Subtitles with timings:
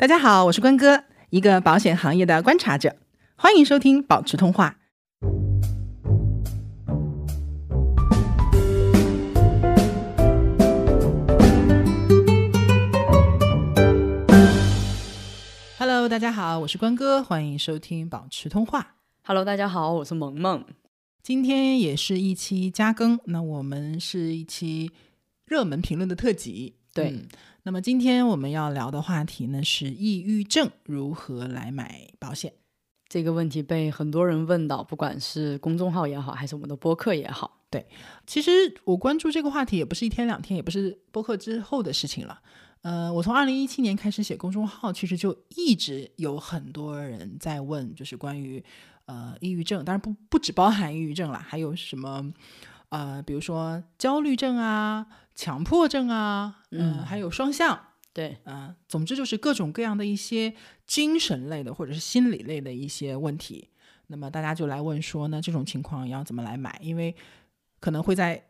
[0.00, 2.94] 大家好，我是关哥，一个保险行业的观察者，
[3.34, 4.78] 欢迎收听保持通话。
[15.76, 18.94] Hello，大家好，我是关哥，欢迎收听保持通话。
[19.24, 20.64] Hello，大家好，我是萌萌。
[21.24, 24.92] 今天也是一期加更，那我们是一期
[25.44, 26.77] 热门评论的特辑。
[26.98, 27.26] 对嗯
[27.64, 32.52] 那么今天我们要聊的话题呢是抑郁症如何来买保险。
[33.08, 37.58] 这个问题被很多人问到，不管是公众号也好，还是我们的播客也好。
[37.70, 37.86] 对
[38.26, 38.50] 其实
[38.84, 42.40] 我关注这个话题也不是一天两天，也不是播客之后的事情了。
[42.80, 48.62] 呃，我从二零一七年开始写公众号，其实就一直有很多人在问，就是关于
[49.06, 52.32] 呃抑郁症，当然不不只包含抑郁症啦，还有什么
[52.90, 55.06] 呃，比如说焦虑症啊、
[55.38, 57.80] 强迫症啊，嗯、嗯还有双向，
[58.12, 60.52] 对，嗯、总之就是各种各样的一些
[60.84, 63.68] 精神类的或者是心理类的一些问题。
[64.08, 66.76] 那么大家就来问说呢，这种情况要怎么来买？
[66.82, 67.14] 因为
[67.78, 68.48] 可能会在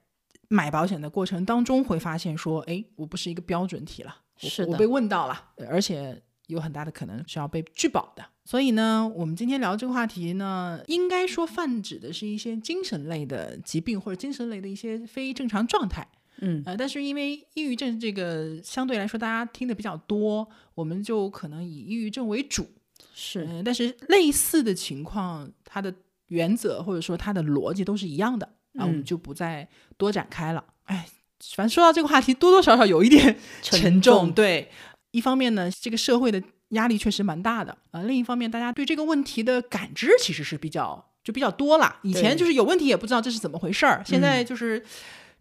[0.49, 8.25] 买保险的过程当中会发现说，哎，我不是一个标准体了，是的我被问到了，而且有很大的可能是要被拒保的。
[8.47, 16.09] 所以呢，我们今天聊这个话题呢，应该说泛指的是一些精神类的疾病或者精神类的一些非正常状态。
[16.41, 22.67] 嗯，呃，但是因为抑郁症这个相对来说大家听的比较多，我们就可能以抑郁症为主。
[23.15, 25.93] 是，嗯、但是类似的情况，它的
[26.29, 30.65] 原则或者说它的逻辑都是一样的啊，我们嗯就不再多展开了。
[30.85, 31.07] 哎，
[31.55, 34.33] 反正说到这个话题，多多少少有一点 沉重。
[34.33, 34.71] 对，
[35.11, 41.97] 一方面呢，这个社会的压力确实蛮大的啊、呃另一方面，大家对这个问题的感知其实是比较就比较多了。
[42.03, 44.85] 以前就是有问题也不知道这是怎么回事儿，现在就是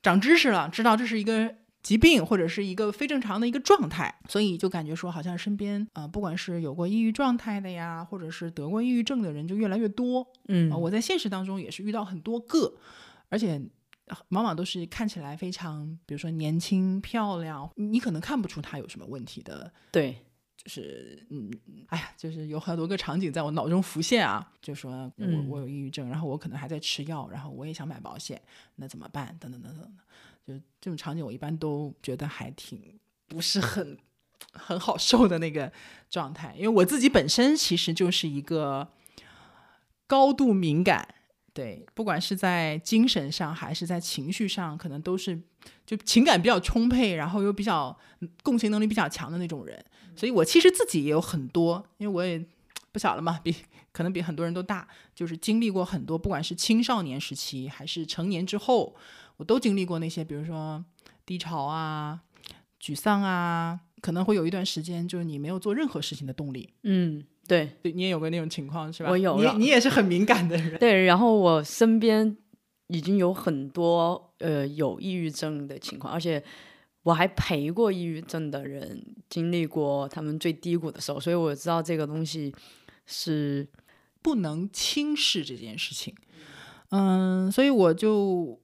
[0.02, 1.56] 长知识了，知道这是一个。
[1.84, 10.28] 疾病或者是一个非正常的一个状态，所以就感觉说，好像身边啊、呃不管是有过抑郁状态的呀，或者是得过抑郁症的人就越来越多。
[10.50, 12.74] 嗯啊，我在现实当中也是遇到很多个，
[13.30, 13.62] 而且
[14.08, 20.26] 呃往往都是看起来非常，比如说年轻漂亮，你可能看不出他有什么问题的，对，
[20.58, 21.50] 就是嗯，
[21.88, 28.42] 哎呀，就是有很多个场景在我脑中浮现啊，就说我嗯我有抑郁症，然后我可能还在吃药，然后我也想买保险，
[28.76, 29.38] 那怎么办？
[29.40, 33.98] 等等等等的，就这种场景，我一般都觉得还挺不是很
[34.52, 35.72] 很好受的那个
[36.10, 38.92] 状态，因为我自己本身其实就是一个
[40.08, 41.16] 高度敏感。
[41.58, 45.42] 对，不管是在精神上还是在情绪上，可能都是
[45.88, 49.84] 就情感比较充沛，然后又比较嗯共情能力比较强的那种人。
[50.16, 52.46] 所以我其实自己也有很多，因为我也
[52.92, 53.56] 不小了嘛，比
[53.92, 58.96] 可能比很多人都大，就是经历过很多，不管是青少年时期还是成年之后，
[59.38, 60.86] 我都经历过那些，比如说
[61.26, 62.22] 低潮啊、
[62.80, 66.72] 沮丧啊，可能会有一段时间就是你没有做任何事情的动力。
[66.84, 69.10] 嗯，对对你也有过那种情况是吧？
[69.10, 70.78] 我有你你也是很敏感的人。
[70.78, 71.06] 对。
[71.06, 72.36] 然后我身边
[72.88, 76.44] 已经有很多呃有抑郁症的情况，而且
[77.04, 82.54] 我还陪过抑郁症的人，经历过他们最低谷的时候，所以我知道这个东西
[83.06, 83.68] 是
[84.22, 86.14] 不能轻视这件事情。
[86.90, 88.60] 嗯，所以我就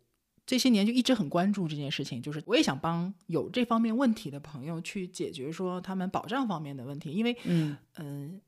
[0.46, 8.42] 这些年就一直很关注这件事情，就是我也想帮有这方面问题的朋友去解决说他们保障方面的问题，因为嗯嗯、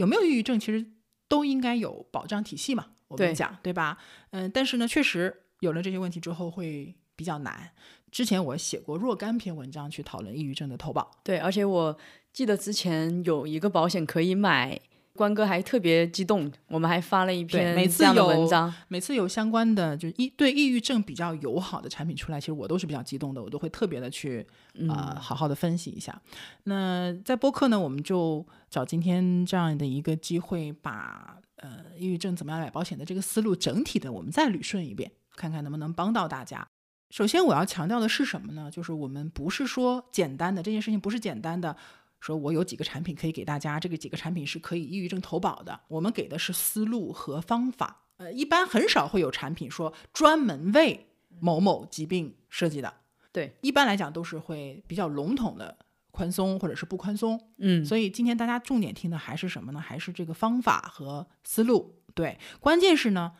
[0.00, 0.84] 有没有抑郁症其实
[1.28, 3.98] 都应该有保障体系嘛，我们对讲对吧？
[4.30, 7.70] 嗯、但是呢，确实有了这些问题之后会比较难。
[8.10, 11.96] 之前我写过若干篇文章去讨论抑郁症的投保，对，而且我
[12.32, 14.80] 记得之前有一个保险可以买。
[15.16, 18.72] 关哥还特别激动，我们还发了一篇每次这样的有文章。
[18.88, 24.46] 每次有相关的就是抑对抑郁症比较友好的产品出来，其实我都是比较激动的，我都会特别的去
[24.88, 26.20] 呃好好的分析一下。
[26.64, 36.66] 那在播客呢，我们就找今天这样的一个机会，把呃抑郁症怎么样买保险的这个思路整体的我们再捋顺一遍，看看能不能帮到大家。
[37.10, 38.70] 首先我要强调的是什么呢？
[38.70, 41.76] 就是我们不是说简单的这件事情不是简单的。
[42.20, 45.80] 说我有几个产品可以给大家，这个几个产品是可以抑郁症投保的。
[45.88, 51.08] 我们给的是思路和方法，呃，一般很少会有产品说专门为
[51.40, 52.92] 某某疾病设计的。
[53.32, 55.78] 对，一般来讲都是会比较笼统的
[56.10, 57.40] 宽松或者是不宽松。
[57.58, 59.80] 嗯，所以今天大家重点听的还是什么呢？
[59.80, 62.02] 还是这个方法和思路。
[62.14, 63.32] 对，关键是呢，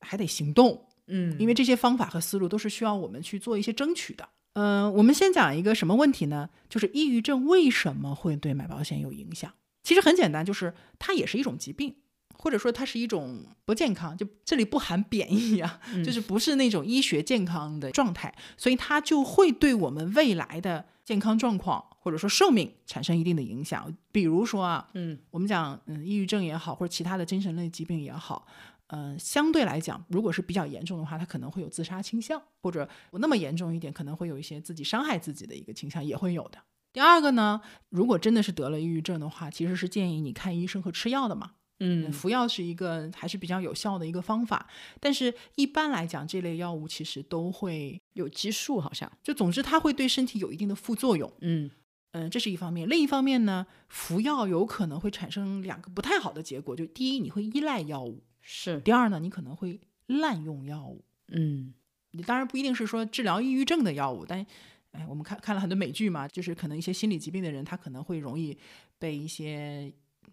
[0.00, 0.86] 还得行动。
[1.08, 4.28] 嗯，因为这些方法和思路都是需要我们去做一些争取的。
[4.54, 6.50] 嗯、我们先讲一个什么问题呢？
[6.68, 9.52] 就是抑郁症为什么会对买保险有影响？
[9.82, 11.94] 其实很简单，就是它也是一种疾病，
[12.36, 23.92] 或者说它是一种不健康，就这里不含贬义啊，就是不是那种医学健康的状态，所以它就会对我们未来的健康状况或者说寿命产生一定的影响。
[24.12, 28.46] 比如说啊，嗯，我们讲嗯，抑郁症也好，或者其他的精神类疾病也好，
[28.94, 36.58] 嗯、相对来讲，如果是比较严重的话，他可能会有自杀倾向，或者不那么严重一点，可能会有一些自己伤害自己的一个倾向，也会有的。
[36.92, 41.52] 第二个呢，如果真的是得了抑郁症的话，其实是建议你看医生和吃药的嘛。
[41.84, 44.68] 嗯服药是一个还是比较有效的一个方法，
[45.00, 51.32] 但是一般来讲，这类药物其实都会，有激素好像，就总之它会对身体有一定的副作用。
[51.40, 51.68] 嗯
[52.12, 52.88] 嗯，这是一方面。
[52.88, 61.02] 另一方面呢，服药有可能会产生两个不太好的结果，就第一，你会依赖药物；是，第二呢，你可能会滥用药物。
[61.28, 61.72] 嗯
[62.10, 64.44] 你当然不一定是说治疗抑郁症的药物，但
[64.90, 68.54] 哎，我们看看了很多美剧嘛，就是可能一些心理疾病的人，他可能会容易
[68.98, 69.90] 被一些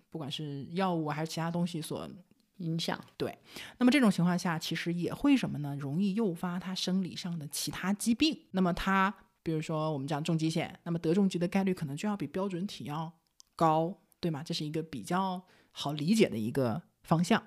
[0.10, 2.10] 不管是药物还是其他东西所
[2.58, 3.38] 影响，对
[3.78, 5.74] 那么这种情况下，其实也会什么呢？
[5.78, 8.38] 容易诱发他生理上的其他疾病。
[8.52, 13.14] 那么他，比如说我们讲重疾险，那么得重疾的概率可能就要比标准体要
[13.56, 14.44] 高，对吗？
[14.44, 15.42] 这是一个比较
[15.72, 17.42] 好理解的一个方向。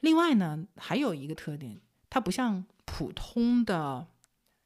[0.00, 4.06] 另外呢，还有一个特点，它不像普通的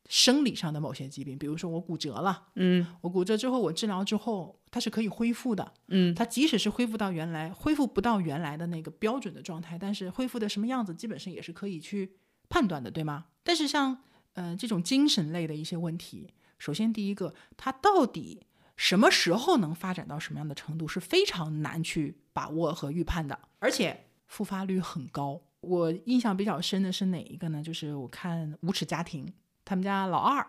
[0.08, 5.72] 生理上的某些疾病，比如说我骨折了，嗯我骨折之后我治疗之后，它是可以恢复的。
[5.88, 12.16] 嗯它即使是恢复到原来，恢复不到原来的那个标准的状态，但是恢复的什么样子，基本上也是可以去
[12.48, 13.26] 判断的，对吗？
[13.44, 14.02] 但是像
[14.34, 16.28] 呃这种精神类的一些问题，
[16.58, 18.42] 首先第一个，它到底
[18.76, 25.38] 什么时候能发展到什么样的程度，是非常难去把握和预判的，而且复发率很高。
[25.61, 27.62] 我印象比较深的是哪一个呢？
[27.62, 29.26] 就是我看《无耻家庭》，
[29.62, 30.44] 他们家老二，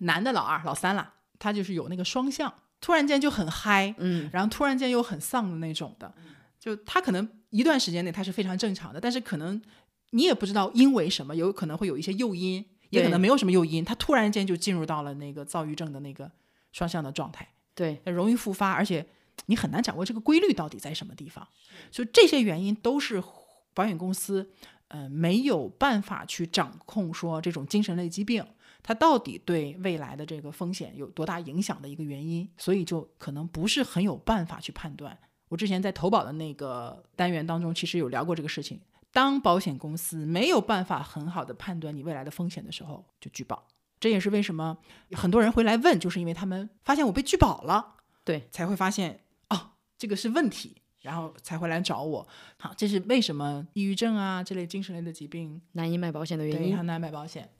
[0.00, 4.28] 男的老二，老三啦，他就是有那个双向，突然间就很嗨，嗯。
[4.32, 6.12] 然后突然间又很丧的那种的，
[6.58, 9.62] 就他可能一段时间内他是非常正常的，但是可能
[10.10, 16.28] 你也不知道因为什么，有可能会有一些诱因，也可能没有什么诱因，他突然间就进入到了那个躁郁症的那个
[16.72, 19.06] 双向的状态，对，容易复发，而且
[19.44, 21.46] 你很难掌握这个规律到底在什么地方，
[21.92, 23.22] 所以这些原因都是
[23.74, 24.50] 保险公司
[24.88, 28.44] 呃没有办法去掌控说这种精神类疾病。
[28.82, 35.18] 它到底对未来的这个风险有多大影响的一个原因，所以就可能不是很有办法去判断。
[35.48, 38.80] 我之前在投保的那个单元当中，其实有聊过这个事情。
[39.12, 43.66] 当保险公司没有办法很好的判断你未来的风险的时候，就拒保。
[43.98, 44.76] 这也是为什么
[45.12, 47.94] 很多人会来问，就是因为他们发现我被拒保了，
[48.24, 49.18] 对，才会发现哦，
[49.98, 52.26] 这个是问题，然后才会来找我。
[52.58, 57.50] 好，这是为什么抑郁症啊这类精神类的疾病难以买保险的原因很，难买保险。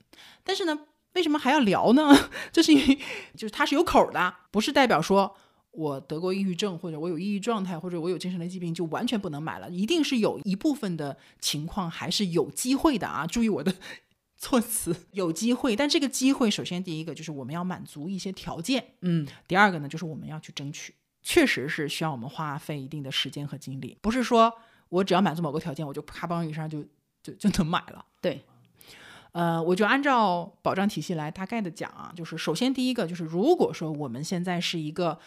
[0.43, 0.79] 但是呢，
[1.13, 2.29] 为什么还要聊呢？
[2.51, 2.99] 就是因为
[3.35, 5.35] 就是它是有口儿的，不是代表说
[5.71, 9.69] 我得过抑郁症，或者我有抑郁状态，或者我有精神类疾病就完全不能买了。
[9.69, 13.27] 一定是有一部分的情况还是有机会的啊！
[13.27, 13.73] 注意我的
[14.37, 15.75] 措辞，有机会。
[15.75, 20.93] 但这个机会，首先第一个就是我们要满足一些条件，嗯第二个呢，就是我们要去争取，
[21.29, 24.53] 确实是需要我们花费一定的时间和精力，不是说
[24.87, 26.81] 我只要满足某个条件，我就咔嘣一声就
[27.21, 28.05] 就就能买了。
[28.21, 28.45] 对，
[29.33, 35.19] 呃，我就按照保障体系来大概的讲啊，就是首先第一个就是，如果说我们现在是一个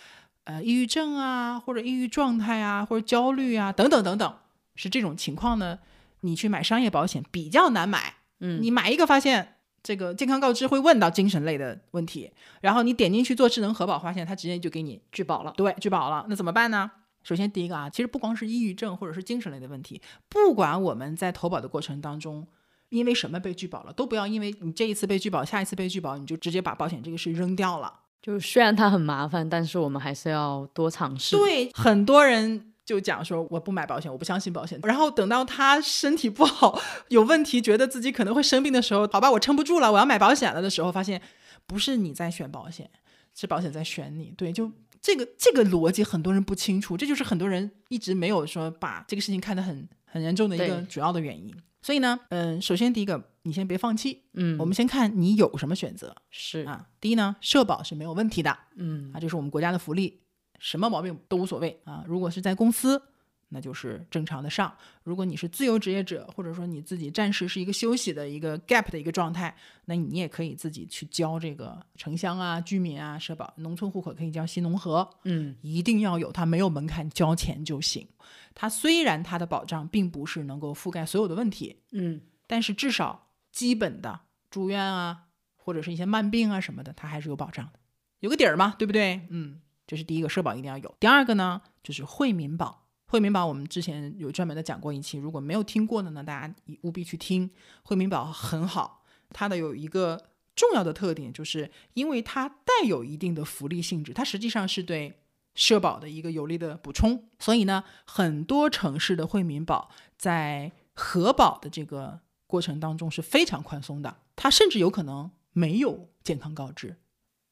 [0.44, 4.34] 呃抑郁症啊，或者抑郁状态啊，或者焦虑啊等等等等，
[4.76, 5.80] 是这种情况呢，
[6.20, 8.14] 你去买商业保险比较难买。
[8.38, 12.30] 嗯你买一个发现这个健康告知会问到精神类的问题，
[12.60, 16.90] 然后你点进去做智能核保，发现它直接就给你拒保了，对拒保了，那怎么办呢？
[17.22, 22.46] 首先第一个啊，其实不光是抑郁症或者是精神类的问题，不管我们在投保的过程当中。
[22.90, 28.00] 因为什么被拒保了，都不要因为你这一次被拒保，下一次被拒保，你就直接把保险这个事扔掉了。
[28.20, 31.36] 就虽然它很麻烦，但是我们还是要多尝试。
[31.36, 34.76] 对，很多人就讲说我不买保险，我不相信保险。
[34.82, 41.22] 然后等到他身体不好、有问题，觉得自己可能会生病的时候，好吧，我撑不住了，我要买保险了的时候，发现
[41.68, 42.90] 不是你在选保险，
[43.32, 44.34] 是保险在选你。
[44.36, 51.54] 对，就这个这个逻辑，很多人不清楚，这就是很多人一直没有说把这个事情看得很很严重的一个主要的原因。
[51.80, 56.88] 所以呢，嗯，首先第一个，你先别放弃，嗯，我们先看你有什么选择是啊。
[57.00, 60.20] 第一呢，社保是没有问题的，嗯啊，这是我们国家的福利，
[60.60, 62.04] 什么毛病都无所谓啊。
[62.06, 63.02] 如果是在公司，
[63.48, 64.70] 那就是正常的上；
[65.02, 69.52] 如果你是自由职业者，或者说你自己暂时是一个休息的一个 gap 的一个状态，
[69.86, 78.06] 那你也可以自己去交这个城乡啊、居民啊社保，农村户口可以交新农合，嗯一定要有，它没有门槛，交钱就行。
[78.54, 85.24] 它虽然它的保障并不是能够覆盖所有的问题，嗯但是至少基本的住院啊，
[85.56, 87.80] 或者是一些慢病啊什么的，它还是有保障的，
[88.20, 89.26] 有个底儿嘛，对不对？
[89.30, 90.94] 嗯，这是第一个，社保一定要有。
[91.00, 92.86] 第二个呢，就是惠民保。
[93.06, 97.50] 惠民保我们之前有专门的讲过一期，如果没有听过的呢，大家务必去听。
[97.82, 105.12] 惠民保很好，它的有一个重要的特点就是因为它带有一定的福利性质，它实际上是对
[105.56, 107.28] 社保的一个有力的补充。
[107.40, 116.96] 所以呢，很多城市的惠民保在核保的这个过程当中是非常宽松的，它甚至有可能没有健康告知。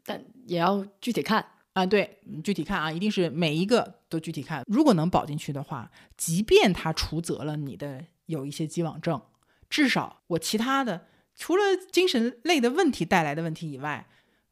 [0.05, 1.45] 但也要具体看。
[1.79, 4.65] 啊，对，你具体看啊，一定是每一个都具体看。
[4.67, 9.21] 如果能保进去的话，即便他除责了你的有一些既往症，
[9.71, 11.07] 至少我其他的
[11.37, 14.09] 除了精神类的问题带来的问题以外，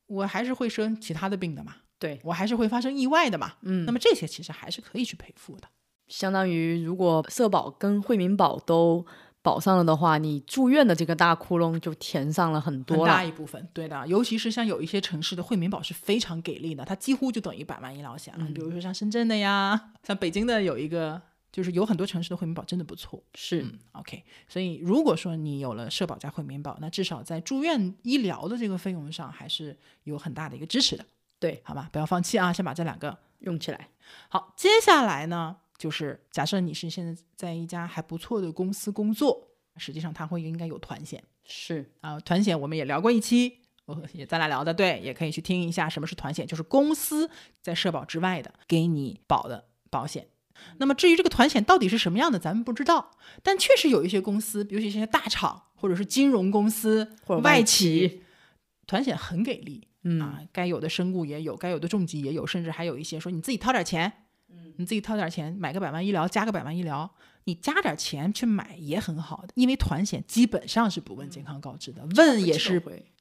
[0.06, 1.74] 我还是会生其他的病的嘛。
[1.98, 3.54] 对我还是会发生意外的嘛。
[3.62, 5.66] 嗯那么这些其实还是可以去赔付的。
[6.06, 9.04] 相当于如果社保跟惠民保都
[9.46, 13.12] 保上了的话，你住院的这个大窟窿就填上了很很多了。
[13.12, 18.44] 大一部分，对的，尤其是像有一些城市的惠民保是非常给力的，它几乎就等于百万医疗险了。
[18.44, 21.22] 嗯比如说像深圳的呀，像北京的有一个，
[21.52, 23.22] 就是有很多城市的惠民保真的不错。
[23.36, 31.06] 是，嗯，OK，所以如果说你有了社保加惠民保，那至少在住院医疗的这个费用上还是有很大的一个支持的，
[31.38, 31.88] 对，好吧？
[31.92, 33.90] 不要放弃啊，先把这两个用起来。
[34.28, 34.52] 好。
[34.56, 43.60] 接下来呢，就是假设你是现在在一家还不错的公司工作，实际上它会应该有团险是，啊，团险我们也聊过一期。
[43.86, 47.30] 我也咱俩聊的对，也可以去听一下什么是团险，就是公司
[47.62, 50.26] 在社保之外的给你保的保险。
[50.78, 53.12] 那么至于这个团险到底是什么样的，咱们不知道，
[53.44, 58.22] 但确实有一些公司，比如说一些大厂或者是金融公司或者外外企，
[58.88, 64.25] 团险很给力嗯，啊，该有的身故也有，该有的重疾也有，甚至还有一些说你自己掏点钱，
[64.76, 67.10] 你自己掏点钱买个百万医疗，加个百万医疗，
[67.44, 73.12] 你加点钱去买也很好的，因为团险基本上是不问健康告知的，问也是会。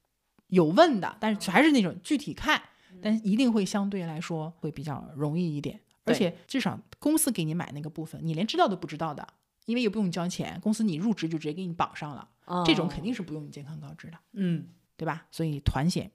[0.47, 2.61] 有问的，但是还是那种具体看，
[3.01, 9.27] 但一定会相对来说会比较容易一点，而且至少公司给你买那个部分，你连知道都不知道的，
[9.65, 12.29] 因为也不用交钱，公司你入职就直接给你绑上了，
[12.63, 15.25] 这种肯定是不用你健康告知的，嗯，对吧？
[15.31, 16.11] 所以团险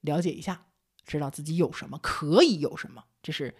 [0.00, 0.64] 了解一下，
[1.04, 3.54] 知道自己有什么，可以有什么，这是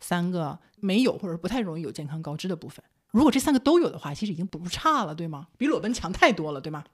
[0.00, 2.84] 三个没有或者不太容易有健康告知的部分。
[3.12, 5.48] 如果这三个都有的话，其实已经不差了，对吗？
[5.56, 6.84] 比裸奔强太多了，对吗？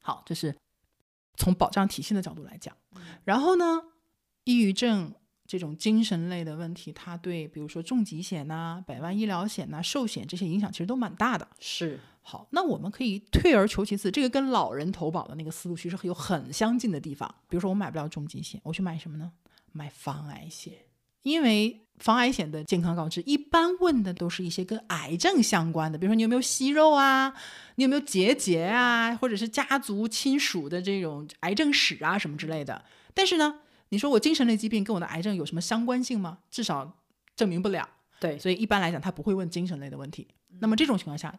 [0.00, 0.54] 好，这是
[1.36, 2.76] 从保障体系的角度来讲。
[3.24, 3.80] 然后呢，
[4.44, 5.14] 抑郁症
[5.46, 11.48] 这种精神类的问题，它对比如说重疾险呐、百万医疗险呐、寿险这些影响其实都蛮大的。
[11.58, 17.34] 是，好，那我们可以退而求其次，这个跟老人投保的那个思路其实有很相近的地方。
[17.48, 19.32] 比如说，我买不了重疾险，我去买什么呢？
[19.72, 20.74] 买防癌险，
[21.22, 27.32] 因为防癌险的健康告知一般问的都是一些跟癌症相关的，比如说你有没有息肉啊，
[27.76, 32.84] 你有没有结节啊，或者是家族亲属的这种癌症史啊什么之类的。
[33.14, 33.60] 但是呢，
[33.90, 36.38] 你说我精神类疾病跟我的癌症有什么相关性吗？
[36.50, 36.98] 至少
[37.36, 37.88] 证明不了。
[38.18, 40.26] 对，所以一般来讲，他不会问精神类的问题。
[40.60, 41.38] 那么这种情况下，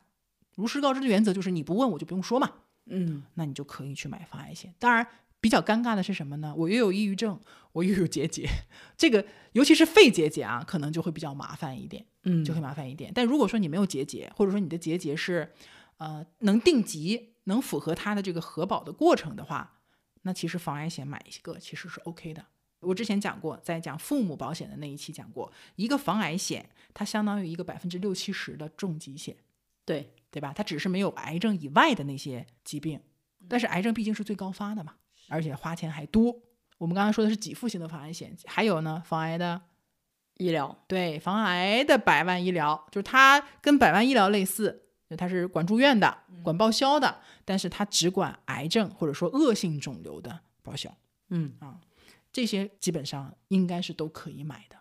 [0.55, 2.51] 如实告知的原则就是你不问我就不用说嘛，
[2.85, 4.73] 嗯，那你就可以去买防癌险。
[4.79, 5.05] 当然，
[5.43, 6.55] 比较尴尬的是什么呢？
[6.55, 7.37] 我又有抑郁症，
[7.73, 8.47] 我又有结节，
[8.95, 13.11] 这个尤其是肺结节啊，可能就会比较麻烦一点，嗯，就会麻烦一点。
[13.13, 15.51] 但如果说你没有结节，或者说你的结节是
[15.97, 19.81] 呃能定级，能符合它的这个核保的过程的话，
[20.21, 22.45] 那其实防癌险买一个其实是 OK 的。
[22.79, 29.35] 我之前讲过，在讲父母保险的那一期讲过，一个防癌险它相当于一个百分之六七十的重疾险。
[29.83, 30.53] 对，对吧？
[30.55, 33.01] 它只是没有癌症以外的那些疾病，
[33.49, 34.95] 但是癌症毕竟是最高发的嘛，
[35.33, 36.39] 而且花钱还多。
[36.77, 39.61] 我们刚才说的是给付型的防癌险，还有呢，防癌的
[40.37, 50.95] 医疗，对防癌的百万医疗，就是它跟百万医疗类似，就它是管住院的、管报销的，但是它只管癌症或者说恶性肿瘤的报销。
[51.29, 51.79] 嗯啊，
[52.31, 54.77] 这些基本上应该是都可以买的，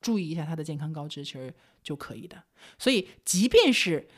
[0.00, 1.52] 注意一下它的健康告知，其实
[1.82, 2.44] 就可以的。
[2.78, 4.08] 所以，即便是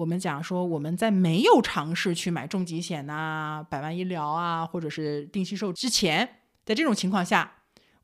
[0.00, 6.26] 我们讲说我们在没有尝试去买重疾险呐、百万医疗啊，或者是定期寿之前，
[6.64, 7.52] 在这种情况下，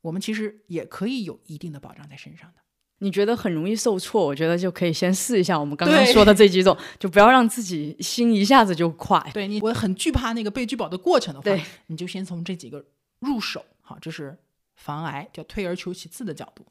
[0.01, 2.61] 我们其实也可以有一定的保障在身上的。
[2.99, 9.19] 你觉得很容易受挫，我觉得就可以先试一下我们刚刚说的这几种，就不要让自己心一下子就快。
[9.33, 12.85] 对你，我很惧怕那个被拒保的过程的话对，你就先从这几个
[13.21, 13.65] 入手。
[13.81, 14.37] 好，这是
[14.77, 16.65] 防癌，叫退而求其次的角度。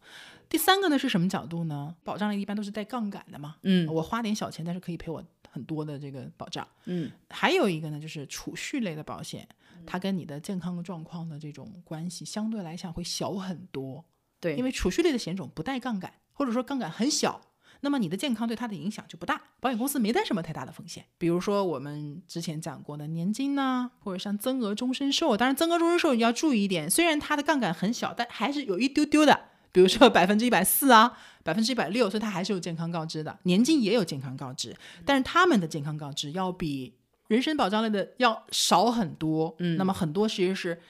[0.48, 1.94] 第三个呢是什么角度呢？
[2.04, 6.66] 保障类一般都是带杠杆的嘛，嗯我花点小钱，但是可以赔我很多的这个保障。
[6.84, 9.46] 嗯，还有一个呢，就是储蓄类的保险，
[9.84, 14.04] 它跟你的健康状况的这种关系相对来讲会小很多。
[14.38, 17.40] 对，因为储蓄类的险种不带杠杆，或者说杠杆很小，
[17.86, 21.04] 那么你的健康对它的影响就不大，保险公司没带什么太大的风险。
[21.18, 29.38] 比如说我们之前讲过的年金呐、或者像增额终身寿，当然增额终身寿你要注意一点，虽然它的杠杆很小，但还是有一丢丢的。
[29.70, 33.38] 比如说百分之一百四啊，百分之一百六，所以它还是有健康告知的。
[33.44, 34.74] 年金也有健康告知，
[35.04, 36.92] 但是他们的健康告知要比
[37.28, 39.54] 人身保障类的要少很多。
[39.60, 40.80] 嗯那么很多其实是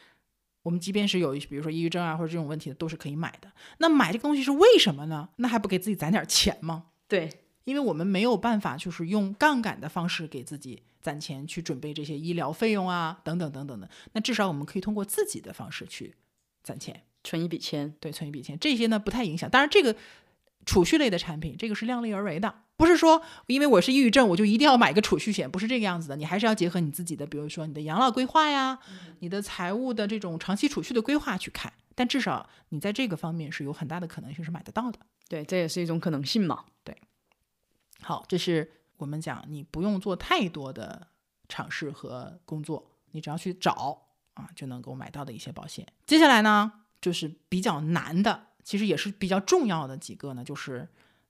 [0.66, 3.48] 我们即便是有一比如说抑郁症啊或者这种问题的，都是可以买的。
[3.78, 5.28] 那买这个东西是为什么呢？
[5.36, 6.86] 那还不给自己攒点钱吗？
[7.06, 7.30] 对，
[7.62, 13.88] 因为我们没有办法，就是用杠杆的方式给自己攒钱去准备这些医疗费用啊，等等等等的。
[14.12, 16.16] 那至少我们可以通过自己的方式去
[16.64, 17.94] 攒钱，存一笔钱。
[18.00, 19.48] 对，存一笔钱，这些呢不太影响。
[19.48, 19.94] 当然，这个
[20.64, 26.16] 储蓄类的产品，这个是量力而为的，不是说因为我是抑郁症，我就一定要买个储蓄险，不是这个样子的。
[26.16, 28.78] 你还是要结合你自己的，比如说你的养老规划呀，
[29.20, 31.72] 你的财务的这种长期储蓄的规划去看。
[31.94, 34.98] 但至少你在这个方面是有很大的可能性是买得到的。
[35.28, 36.66] 对，这也是一种可能性嘛。
[36.84, 36.94] 对
[38.02, 41.08] 好，这是我们讲你不用做太多的
[41.48, 44.02] 尝试和工作，你只要去找
[44.34, 45.86] 啊，就能够买到的一些保险。
[46.04, 50.86] 接下来呢，就是比较难的，其实也是比较重要的几个呢，就是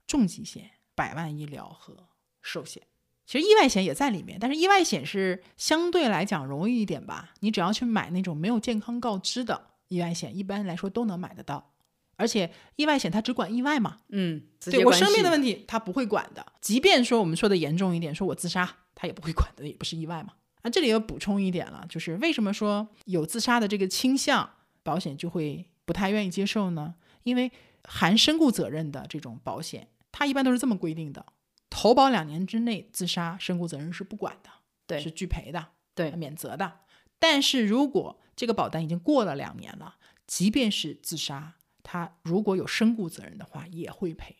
[0.09, 1.95] 重疾险、百万医疗和
[2.43, 2.83] 寿险。
[3.25, 7.35] 其实意外险也在里面，但是意外险是相对来讲容易一点吧。
[7.41, 11.73] 你只要去买那种没有健康告知的意外险，一般来说都能买得到。
[12.19, 16.47] 而且意外险它只管意外嘛，嗯，对我生病的问题，它不会管的。
[16.61, 20.33] 即便说我们说的严重一点，说我自杀，它也不会管的，也不是意外嘛。
[20.63, 24.49] 啊，这里要补充一点了，就是为什么说有自杀的这个倾向，
[24.83, 26.95] 保险就会不太愿意接受呢？
[27.25, 27.53] 因为
[27.85, 31.27] 含身故责任的这种保险，它一般都是这么规定的：
[31.69, 34.49] 投保两年之内自杀，身故责任是不管的，
[34.87, 36.81] 对是拒赔的，对免责的。
[37.19, 39.97] 但是如果这个保单已经过了两年了，
[40.27, 44.35] 即便是自杀，他如果有身故责任的话，也会赔。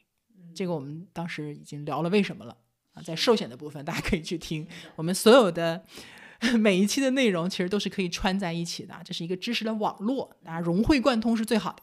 [0.55, 2.57] 这个我们当时已经聊了为什么了
[2.95, 5.85] 啊，在寿险的部分大家可以去听我们所有的
[6.59, 11.83] 每一期的内容，其实都是可以穿在一起的，这是一个知识的网络，大家融会贯通是最好的。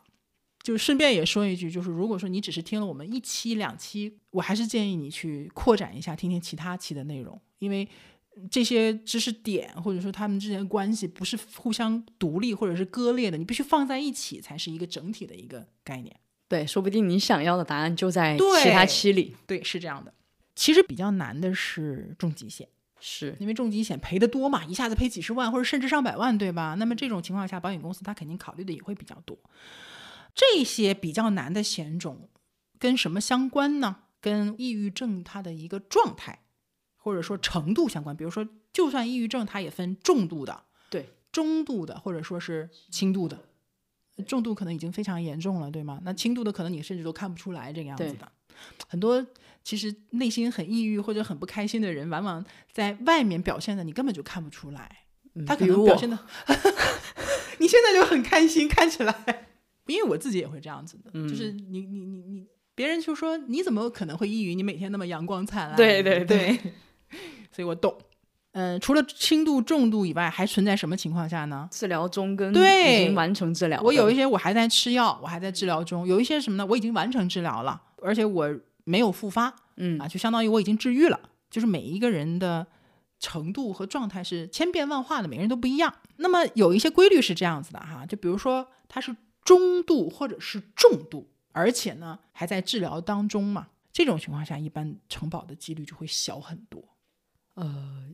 [0.63, 7.85] 就顺便也说一句，就是如果说你只是听了我们一期两期，我还是建议你去扩展一下，听听其他期的内容，因为
[8.49, 16.15] 这些知识点或者说他们之间的关系不是互相独立或者是割裂的，你必须放在一起才是一个整体的一个概念。
[16.47, 19.35] 对，说不定你想要的答案就在其他期里。
[19.45, 20.13] 对，是这样的。
[20.55, 22.67] 其实比较难的是重疾险，
[22.99, 26.75] 是，因为重疾险赔的多嘛，一下子赔几十万或者甚至上百万，对吧？
[26.77, 29.37] 那么这种情况下，保险公司它肯定考虑的也会比较多。
[30.33, 32.29] 这些比较难的险种
[32.79, 33.97] 跟什么相关呢？
[34.19, 36.43] 跟抑郁症它的一个状态
[36.95, 38.15] 或者说程度相关。
[38.15, 43.37] 比如说，就算抑郁症，它也分重度的、对，中度的，或者说是轻度的。
[44.27, 45.99] 重度可能已经非常严重了，对吗？
[46.03, 48.31] 那轻度的可能你甚至都看不出来这个样子的。
[48.87, 49.25] 很多
[49.63, 55.05] 其实内心很抑郁或者很不开心的人，往往在外面表现的你根本就看不出来。
[55.35, 56.17] 嗯他可能表现的，
[57.57, 59.47] 你现在就很开心，看起来，
[59.87, 64.55] 因为我自己也会这样子的，就是嗯你你你你，别人就说你怎么可能会抑郁？
[64.55, 66.57] 你每天那么阳光灿烂，对对对，
[67.51, 67.95] 所以我懂。
[68.55, 71.67] 嗯、除了轻度、重度以外，还存在什么情况下呢？
[71.71, 76.65] 治疗中跟对已经完成治疗，我有一些我还在吃药，我还在治疗中；有一些什么呢？
[76.67, 78.47] 我已经完成治疗了，而且我
[78.83, 81.19] 没有复发，嗯啊，就相当于我已经治愈了。
[81.49, 82.67] 就是每一个人的
[83.19, 85.91] 程度和状态是千变万化的，每个人都不一样。
[86.17, 96.83] 那么有一些规律是这样子的哈，就比如说它是中度或者是重度，而且呢还在治疗当中嘛，这种情况下一般承保的几率就会小很多。
[97.55, 98.05] 呃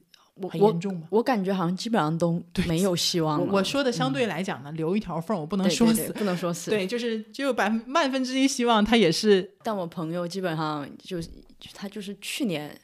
[0.41, 1.07] 我很严重吗？
[1.11, 3.45] 我感觉好像基本上都没有希望了。
[3.45, 6.13] 我我说的相对来讲呢，留一条缝，我不能说死。
[6.13, 6.71] 不能说死。
[6.71, 11.29] 对，就是只有百分万分之一希望，他也是但我朋友基本上就是
[11.73, 12.79] 他就是去年嗯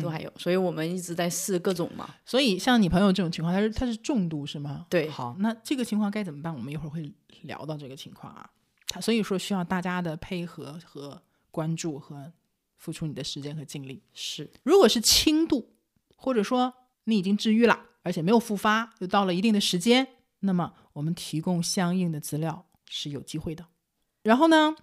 [0.00, 2.14] 都还有，所以我们一直在试各种嘛。
[2.26, 4.86] 所以像你朋友这种情况，他是他是重度是吗？
[4.90, 6.54] 对好，那这个情况该怎么办？
[6.54, 7.10] 我们一会儿会
[7.42, 8.50] 聊到这个情况啊。
[8.86, 12.32] 他所以说需要大家的配合和关注和
[12.76, 14.02] 付出你的时间和精力。
[14.12, 15.72] 是，如果是轻度，
[16.16, 16.74] 或者说
[17.04, 20.06] 你已经治愈了，而且没有复发，又到了一定的时间，
[20.40, 23.66] 那么我们提供相应的资料是有机会的。
[24.22, 24.74] 然后呢，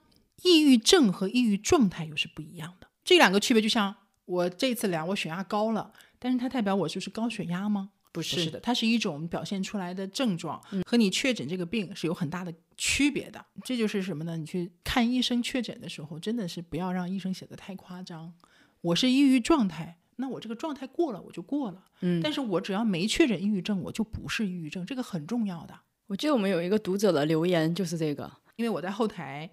[0.44, 7.92] 抑郁症和抑郁状态又是不一样的，这两个区别就像我这次量我血压高了，但是它代表我就是高血压吗？
[8.12, 13.46] 不是的，它是一种表现出来的症状，和你确诊这个病是有很大的区别的。
[13.64, 14.38] 这就是什么呢？
[14.38, 18.34] 你去看医生确诊的时候，真的是不要让医生写的太夸张。
[18.80, 25.78] 我是抑郁状态，那我这个状态过了我就过了，嗯但是我只要没确诊抑郁症，我就不是抑郁症，这个很重要的。
[26.08, 29.50] 我记得我们有一个读者的留言就是这个，因为我在后台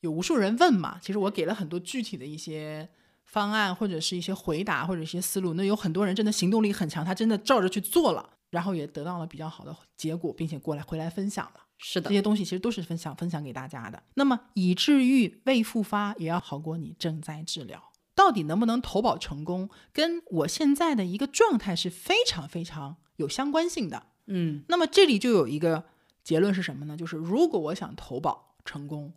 [0.00, 2.86] 有无数人问嘛，其实我给了很多具体的一些
[3.24, 5.54] 方案，或者是一些回答，或者一些思路。
[5.54, 11.60] 那有很多人真的行动力很强，他真的照着去做了，然后也得到了比较好的结果，并且过来回来分享了。
[11.76, 14.02] 是的这，些东西其实都是分享分享给大家的。
[14.14, 17.82] 那么已治愈未复发，也要好过你正在治疗。
[18.14, 24.06] 到底能不能投保成功，跟我现在的一个状态是非常非常有相关性的。
[24.26, 25.84] 嗯那么这里就有一个
[26.22, 26.96] 结论是什么呢？
[26.96, 29.12] 就是如果我想投保成功，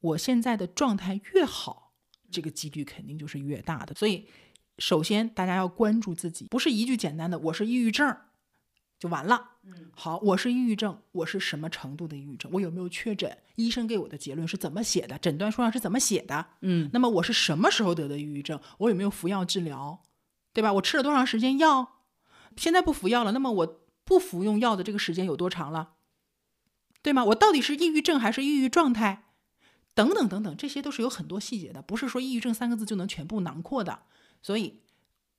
[0.00, 1.91] 我现在的状态越好，
[2.32, 3.94] 这个几率肯定就是越大的。
[3.94, 4.26] 所以，
[4.78, 8.16] 首先大家要关注自己，不是一句简单的“我是抑郁症”
[8.98, 9.50] 就完了。
[9.64, 12.50] 嗯，好，我是抑郁症，我是什么程度的抑郁症？
[12.52, 13.38] 我有没有确诊？
[13.56, 15.18] 医生给我的结论是怎么写的？
[15.18, 16.46] 诊断书上是怎么写的？
[16.62, 18.58] 嗯那么我是什么时候得的抑郁症？
[18.78, 20.02] 我有没有服药治疗？
[20.52, 20.72] 对吧？
[20.74, 22.00] 我吃了多长时间药？
[22.56, 25.94] 现在不服药了，那么我不服用药的这个时间有多长了？
[27.02, 27.24] 对吗？
[27.26, 29.24] 我到底是抑郁症还是抑郁状态？
[29.94, 34.02] 等等等等，这些都是有很多细节的，不是说抑郁症三个字就能全部囊括的。
[34.40, 34.80] 所以，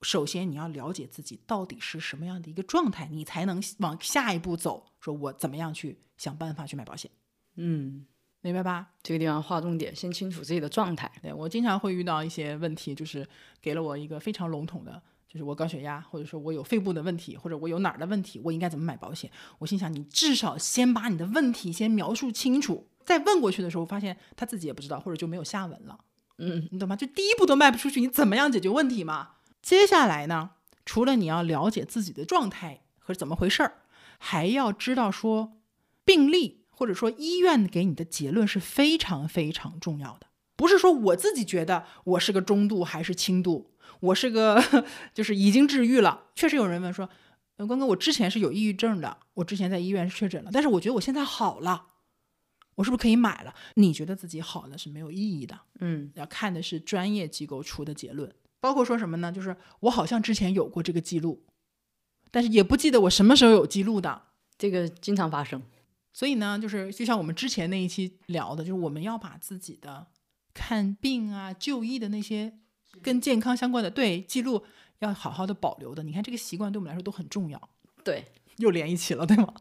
[0.02, 4.86] 首先你要了解自己到底是什么样的一个状态，你才能往下一步走。
[5.00, 7.10] 说我怎么样去想办法去买保险，
[7.56, 8.06] 嗯，
[8.42, 8.92] 明白吧？
[9.02, 11.12] 这个地方划重点，先清楚自己的状态。
[11.22, 13.28] 对我经常会遇到一些问题，就是
[13.62, 19.30] 给了我一个非常笼统的，就是我高血压，或者说我有肺部的问题，或者我有哪儿的问题，我应该怎么买保险？
[19.60, 26.00] 我心想，你至少先把你的问题先描述清楚，再问过去的时候，发现他自己也不知道，或者就没有下文了。
[26.40, 26.96] 嗯你懂吗？
[26.96, 29.34] 就第一步都迈不出去，你怎么样解决问题嘛？
[29.62, 30.52] 接下来呢，
[30.86, 33.82] 除了你要了解自己的状态和怎么回事儿，
[34.18, 35.58] 还要知道说
[36.04, 40.28] 病例或者说医院给你的结论是非常非常重要的。
[40.56, 46.26] 不是说我自己觉得我是个中度还是轻度，我是个 就是已经治愈了。
[46.36, 47.10] 确实有人问说，
[47.58, 51.88] 呃，关哥，我之前是有抑郁症的，我之前在医院是确诊了，但是我觉得我现在好了，
[52.76, 53.54] 我是不是可以买了？
[53.76, 55.60] 你觉得自己好了是没有意义的。
[55.80, 59.32] 嗯要看的是专业机构出的结论，包括说什么呢？
[59.32, 61.44] 就是我好像之前有过这个记录，
[62.32, 64.24] 但是也不记得我什么时候有记录的。
[64.56, 65.62] 这个经常发生。
[66.14, 70.06] 所以呢，就是就像我们之前那一期聊的，就是我们要把自己的
[70.54, 72.60] 看病啊、就医的那些
[73.02, 74.64] 跟健康相关的对记录
[75.00, 76.04] 要好好的保留的。
[76.04, 77.70] 你看这个习惯对我们来说都很重要，
[78.04, 79.52] 对，又连一起了，对吗？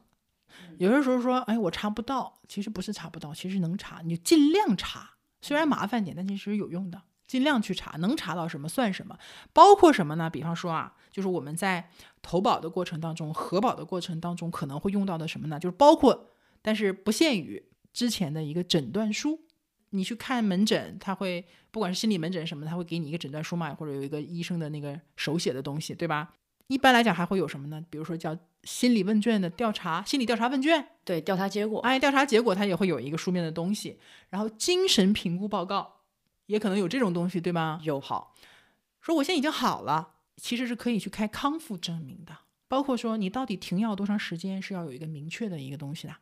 [0.79, 5.11] 有的时候说，哎，我查不到，其实不是查不到，其实能查，你就尽量查，
[5.41, 9.19] 虽然麻烦点，但其实有用的，尽量去查，能查到什么算什么。
[9.53, 10.29] 包括什么呢？
[10.31, 15.59] 比方说啊，就是我们在投保的过程当中、核保的过程当中可能会用到的什么呢？
[15.59, 17.63] 就是包括，但是不限于
[17.93, 19.41] 之前的一个诊断书。
[19.95, 26.33] 你去看门诊，他会不管是心理门诊什么，他会给你一个诊断书嘛，或者有一个医生的那个手写的东西，对吧？
[26.69, 27.85] 一般来讲还会有什么呢？
[27.91, 28.35] 比如说叫
[28.65, 31.81] 心理问卷的调查，心理调查问卷，对，调查结果。
[31.81, 33.99] 哎，调查结果它也会有一个书面的东西，
[34.31, 36.01] 然后精神评估报告
[36.47, 37.81] 也可能有这种东西，对吧？
[37.83, 38.35] 有好，
[39.01, 42.37] 说我现在已经好了，其实是可以去开康复证明的，
[42.69, 46.15] 包括说你到底停药多长时间是要有一个明确的一个东西的，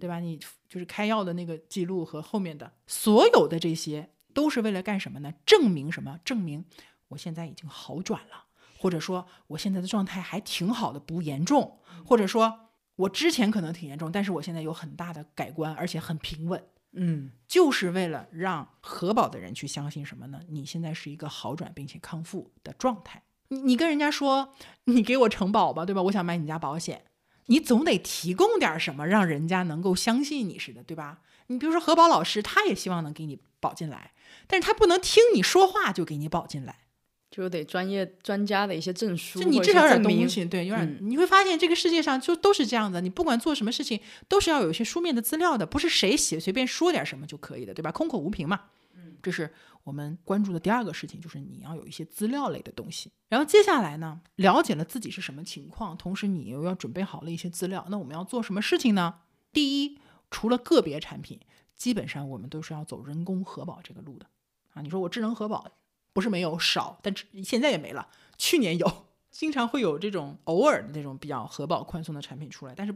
[0.00, 0.18] 对吧？
[0.18, 5.32] 你就是开药的那个记录和后面的所有的这些都是为了干什么呢？
[5.44, 6.18] 证明什么？
[6.24, 6.64] 证明
[7.08, 8.45] 我现在已经好转了。
[8.86, 20.38] 或者说我现在的状态还挺好的，不严重，或者说我之前可能挺严重，但是我现在有很大的改观，而且很平稳，嗯就是为了让核保的人去相信什么呢？
[20.50, 23.24] 你现在是一个好转并且康复的状态。
[23.48, 26.02] 你你跟人家说你给我承保吧，对吧？
[26.02, 27.06] 我想买你家保险，
[27.46, 31.22] 你总得提供点什么，让人家能够相信你似的，对吧？
[31.48, 34.12] 你比如说核保老师，他也希望能给你保进来，
[34.46, 36.85] 但是他不能听你说话就给你保进来。
[37.30, 47.90] 就得专业专家的一些证书，就你至少有点东西，对，有点、嗯你会发现这个世界上就都是这样的，你不管做什么事情，都是要有一些书面的资料的，不是谁写随便说点什么就可以的，对吧？
[47.90, 48.60] 空口无凭嘛。
[48.94, 49.52] 嗯，这是
[49.84, 53.10] 我们关注的第二个事情，就是你要有一些资料类的东西。
[53.28, 59.16] 然后接下来呢，了解了自己是什么情况，同时你又要准备好了一些资料，那我们要做什么事情呢？
[59.52, 59.98] 第一，
[60.30, 61.40] 除了个别产品，
[61.76, 64.26] 基本上我们都是要走人工核保这个路的
[64.72, 64.80] 啊。
[64.80, 65.66] 你说我智能核保
[66.16, 68.08] 不是没有少，但现在也没了。
[68.38, 72.94] 去年有，经常会有这种偶尔的那种比较核保宽松的产品出来，但是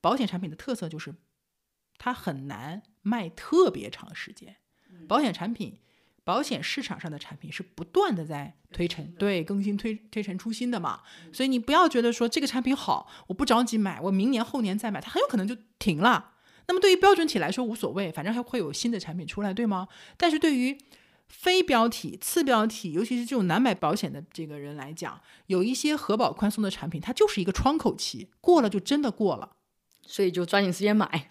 [0.00, 1.12] 保险产品的特色就是
[1.98, 4.54] 它很难卖特别长时间。
[5.08, 5.80] 保险产品、
[6.22, 11.00] 保险市场上的产品是不断的在推陈对更新推推陈出新的嘛，
[11.32, 16.34] 所以你不要觉得说这个产品好，我不着急买，我明年后年再买，它很有可能就停了。
[16.68, 19.88] 那么对于标准体来说无所谓，反正还会有新的产品出来，对吗？
[20.16, 20.78] 但是对于
[21.30, 29.56] 非标体、次标体，尤其是这种难买保险的这个人来讲，有一些核保宽松的产品，它就是一个窗口期，过了就真的过了。
[30.02, 31.30] 所以就抓紧时间买。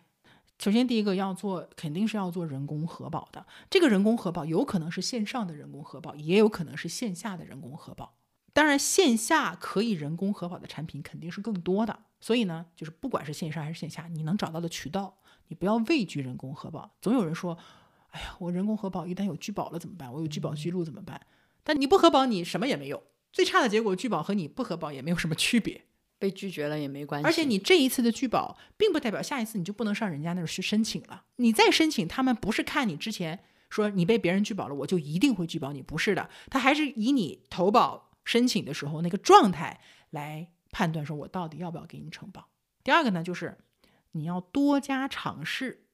[0.58, 3.46] 首先，第一个要做，肯定是要做人工核保的。
[3.70, 8.16] 这个人工核保有可能是线上的人工核保，也有可能是线下的人工核保。
[8.54, 12.00] 当然，线下可以人工核保的产品肯定是更多的。
[12.20, 16.92] 所以呢，就是不管是线上还是线下，你能找到的渠道，你不要畏惧人工核保。
[17.02, 17.58] 总有人说，
[18.12, 20.12] 哎呀，我人工核保一旦有拒保了怎么办？
[20.12, 21.20] 我有拒保记录怎么办？
[21.64, 23.04] 但你不核保，你什么也没有。
[23.32, 25.86] 最差的结果，拒保和你不核保也没有什么区别。
[26.18, 27.26] 被拒绝了也没关系。
[27.26, 31.24] 而且你这一次的拒保，并不代表下一次你就不能上人家那儿去申请了。
[31.38, 42.50] 你再申请，他们不是看你之前说你被别人拒保了，我就一定会拒保你，不是的，他还是以你投保申请的时候那个状态来判断，说我到底要不要给你承保。
[42.84, 43.58] 第二个呢，就是
[44.12, 45.86] 你要多加尝试。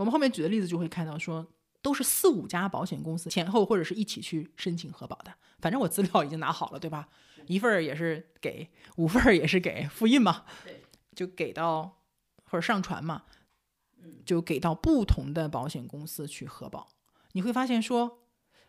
[0.00, 1.46] 我们后面举的例子就会看到，说
[1.82, 5.34] 都是四五家保险公司前后或者是一起去申请核保的。
[5.58, 7.10] 反正我资料已经拿好了，对吧？
[7.46, 10.46] 一份儿也是给，五份儿也是给，复印嘛，
[11.14, 12.00] 就给到
[12.44, 13.24] 或者上传嘛，
[14.24, 16.88] 就给到不同的保险公司去核保。
[17.32, 18.22] 你会发现说，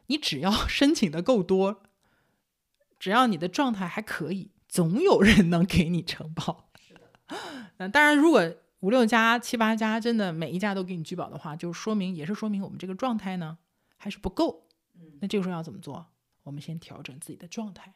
[0.08, 1.84] 你只要 申请的够多，
[3.00, 6.70] 只要你的状态还可以，总有人能给你承保。
[7.78, 13.58] 那当然，如果五六家、七八家真的每一家都给你拒保的话，就说明也是说明我们这个状态呢
[13.98, 14.68] 还是不够。
[15.20, 16.06] 那这个时候要怎么做？
[16.44, 17.94] 我们先调整自己的状态，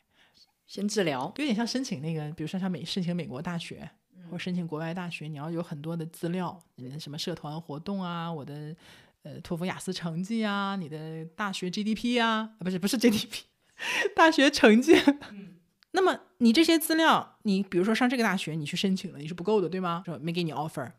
[0.67, 3.89] 先治疗，有点像申请那个，比如说像美申请美国大学
[4.30, 8.76] 或申请国外大学，你要有很多的资料，你的什么社团活动啊，我的
[9.24, 13.41] 呃托福雅思成绩啊，你的大学 GDP 啊，啊不是不是 GDP，
[14.15, 14.93] 大学成绩。
[15.96, 20.04] 那么你这些资料，你比如说上这个大学，你去申请了，你是不够的，对吗？
[20.06, 20.92] 说没给你 offer，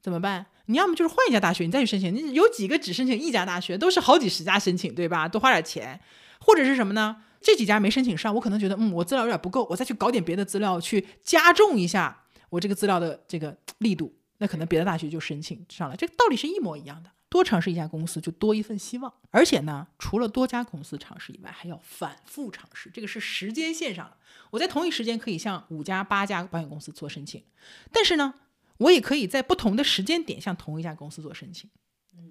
[0.00, 0.46] 怎么办？
[0.66, 2.14] 你要么就是换一家大学，你再去申请。
[2.14, 5.26] 你有几个只申请一家大学，都是好几十家申请，对吧？
[5.26, 6.00] 多花点钱。
[6.38, 7.16] 或者是什么呢？
[7.40, 15.96] 这几家没申请上，我可能觉得，嗯，我资料有点不够，我再去搞点别的资料去加重一下我这个资料的这个力度，那可能别的大学就申请上了。
[15.96, 17.10] 这个道理是一模一样的。
[17.28, 19.12] 多尝试一家公司，就多一份希望。
[19.30, 22.90] 而且呢，除了多家公司尝试以外，还要反复尝试。
[22.90, 24.16] 这个是时间线上的。
[24.50, 27.44] 我在同一时间可以向五家、八家保险公司做申请，
[27.92, 28.34] 但是呢，
[28.78, 31.70] 我也可以在不同的时间点向同一家公司做申请。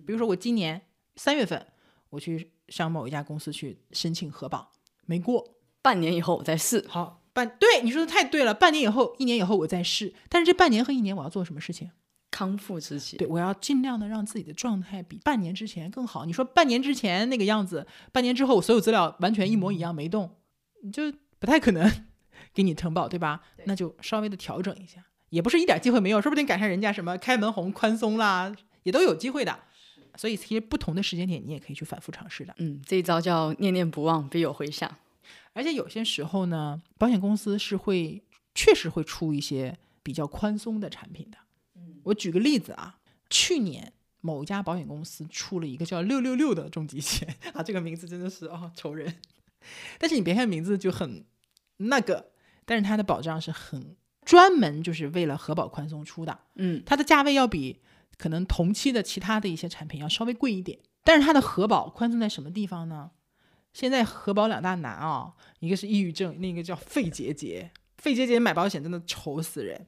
[0.05, 0.81] 比如说我今年
[1.15, 1.67] 三月份
[2.09, 2.51] 我去。
[2.67, 4.71] 向某一家公司去申请核保，
[5.05, 6.83] 没过，半年以后我再试。
[6.89, 10.15] 好，半对你说的太对了，半年以后、一年以后我再试。
[10.29, 11.91] 但是这半年和一年我要做什么事情？
[12.35, 13.15] 康复之期。
[13.15, 16.25] 对，我要尽量的让自己的状态比半年之前更好。
[16.25, 20.29] 你说半年之前那个样子，半年之后我所有资料完全一模一样没动，
[20.83, 21.03] 你就
[21.39, 21.89] 不太可能
[22.53, 23.41] 给你承保，对吧？
[23.63, 29.57] 那就稍微的调整一下，也不是一点机会没有，说不定赶上人家什么开门红宽松啦，也都有机会的。
[30.17, 32.53] 所以，其实不同的时间点，你也可以去反复尝试的。
[32.57, 34.89] 嗯，这一招叫念念不忘，必有回响。
[35.53, 38.21] 而且有些时候呢，保险公司是会
[38.53, 41.37] 确实会出一些比较宽松的产品的。
[42.05, 43.91] 嗯，我举个例子啊，去年
[44.21, 49.15] 某一家保险公司出了一个叫“六六六”的重疾险 啊，这个名字真的是哦愁人。
[49.97, 51.25] 但是你别看名字就很
[51.77, 52.31] 那个，
[52.65, 56.39] 但是它的保障是很专门就是为了核保宽松出的。
[56.55, 57.81] 嗯，它的价位要比。
[58.17, 63.11] 可能同期的其他的一些产品要稍微贵一点，但是它的核保宽松在什么地方呢？
[63.73, 67.69] 现在核保两大难啊，一个是抑郁症，另一个叫肺结节。
[67.97, 69.85] 肺结节买保险真的愁死人。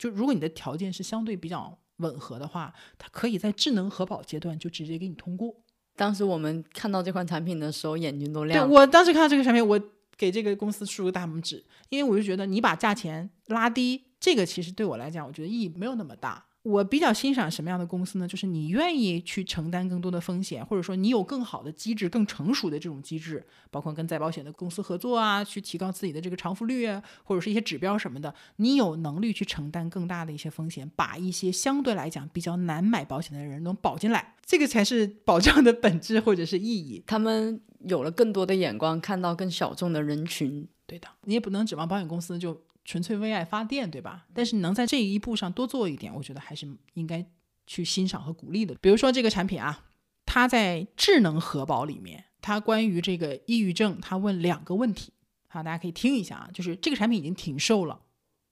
[0.00, 5.54] 就如果你的条件是相对比较吻合的话，它可以在智能核保阶段就直接给你通过。
[5.94, 8.66] 当时我们看到这款产品的时候，眼睛都亮。
[8.66, 9.78] 对我当时看到这个产品，我
[10.16, 16.46] 给这个公司竖个大拇指，因为我就觉得你把价钱拉低，这个其实对我来讲，我觉得意义没有那么大。
[16.62, 18.28] 我比较欣赏什么样的公司呢？
[18.28, 37.02] 就是你愿意去承担更多的风险，或者说你有更好的机制、更成熟的这种机制，包括跟再保险的公司合作啊，去提高自己的这个偿付率啊，或者是一些指标什么的，你有能力去承担更大的一些风险，把一些相对来讲比较难买保险的人能保进来，这个才是保障的本质或者是意义。
[37.06, 40.68] 他们有了更多的眼光，看到更小众的人群。
[40.86, 42.60] 对的，你也不能指望保险公司就。
[42.90, 44.26] 纯粹为爱发电，对吧？
[44.34, 47.24] 但是你能在这一步上多做一点，我觉得还是应该
[47.64, 48.74] 去欣赏和鼓励的。
[48.80, 49.84] 比如说这个产品啊，
[50.26, 55.12] 它在智能核保里面，它关于这个抑郁症，它问两个问题，
[55.46, 56.50] 好，大家可以听一下啊。
[56.52, 58.00] 就是这个产品已经停售了，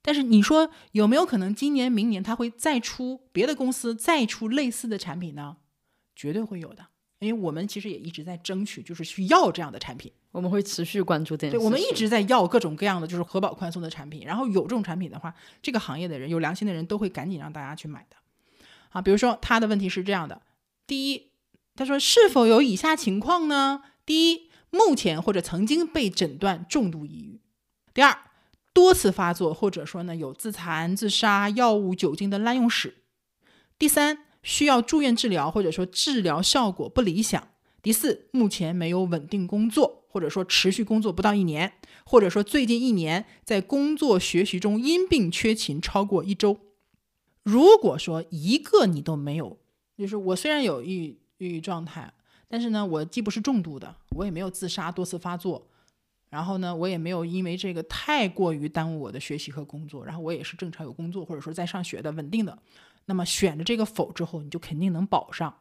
[0.03, 5.57] 但是你说有没有可能今年、明年它会再出别的公司再出类似的产品呢？
[6.15, 6.87] 绝对会有的。
[7.21, 11.57] 因为我们其实也一直在争取，就是去要这样的产品，我们会持续关注这件事。
[11.57, 18.17] 对，我们一直在要各种各样的就是核保宽松的产品，然后有这种产品的话，这个行业的人有良心的人都会赶紧让大家去买的。
[18.91, 20.41] 啊，比如说他的问题是这样的：
[20.87, 21.33] 第一，
[21.75, 23.83] 他说是否有以下情况呢？
[24.07, 27.41] 第一，目前或者曾经被诊断重度抑郁；
[27.93, 28.17] 第二，
[28.73, 32.91] 多次发作或者说呢有自残、自杀、药物、酒精的滥用史；
[33.77, 34.27] 第三。
[34.43, 37.49] 需要住院治疗，或者说治疗效果不理想。
[37.81, 41.75] 第四，目前没有稳定工作，或者说持续工作不到一年，
[42.05, 46.59] 或者说最近一年在工作学习中因病缺勤超过一周。
[47.45, 49.59] 如果说一个你都没有，
[49.97, 52.13] 就是我虽然有抑郁抑郁状态，
[52.49, 55.69] 但是呢，我既不是重度的，我也没有自杀多次发作，
[56.29, 62.59] 然后呢，我也没有因为这个太过于耽误我的学习和工作，然后我也是正常有工作或者说在上学的稳定的。
[63.09, 65.59] 那么选了这个否之后，你就肯定能保上。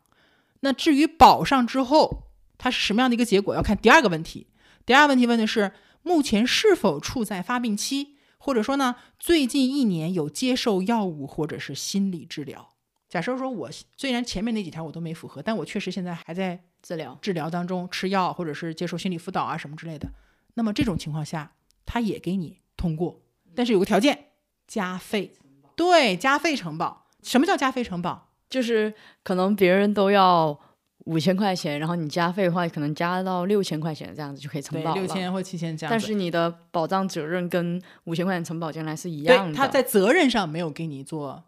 [0.59, 4.47] 那至于保上之后，它是什么样的一个结果，要看第二个问题。
[4.85, 5.71] 第二个问题问的是
[6.03, 12.73] 目前是否处在发病期，或者说呢，最近一年有接受药物或者是心理治疗。
[13.09, 20.09] 假设说我虽然前面那几条我都没符合，但我确实现在还在治疗治疗当中，吃药或者是接受心理辅导啊什么之类的。
[20.55, 21.53] 那么这种情况下，
[21.85, 23.21] 他也给你通过，
[23.55, 24.31] 但是有个条件，
[24.67, 25.33] 加费。
[25.75, 27.06] 对，加费承保。
[27.23, 28.29] 什么叫加费承保？
[28.49, 30.57] 就是可能别人都要
[31.05, 35.91] 五千块钱，然后你加费的话，可能加到六千块钱，这样子就可以承保六千或七千这样。
[35.91, 39.53] 但是你的保障责任跟五千块钱承保将来是一样的。
[39.53, 41.43] 他在责任上没有给你做，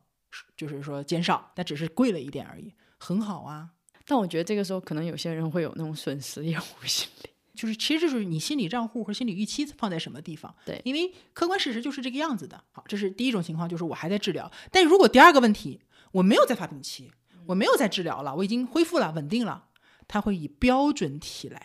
[0.57, 3.69] 就是说减少，但只是贵了一点而已，很好啊。
[4.05, 7.29] 但我觉得这个时候可能有些人会有那种损失厌恶心理，
[7.59, 10.55] 就是其实就是你心理账户和心理预期放在什么地方。
[10.65, 12.63] 对，因为客观事实就是这个样子的。
[12.71, 14.49] 好，这是第一种情况，就是我还在治疗。
[14.71, 15.81] 但如果第二个问题，
[16.13, 17.11] 我没有在发病期，
[17.47, 19.65] 我没有在治疗了，我已经恢复了，稳定了。
[20.07, 21.61] 他会以标准体来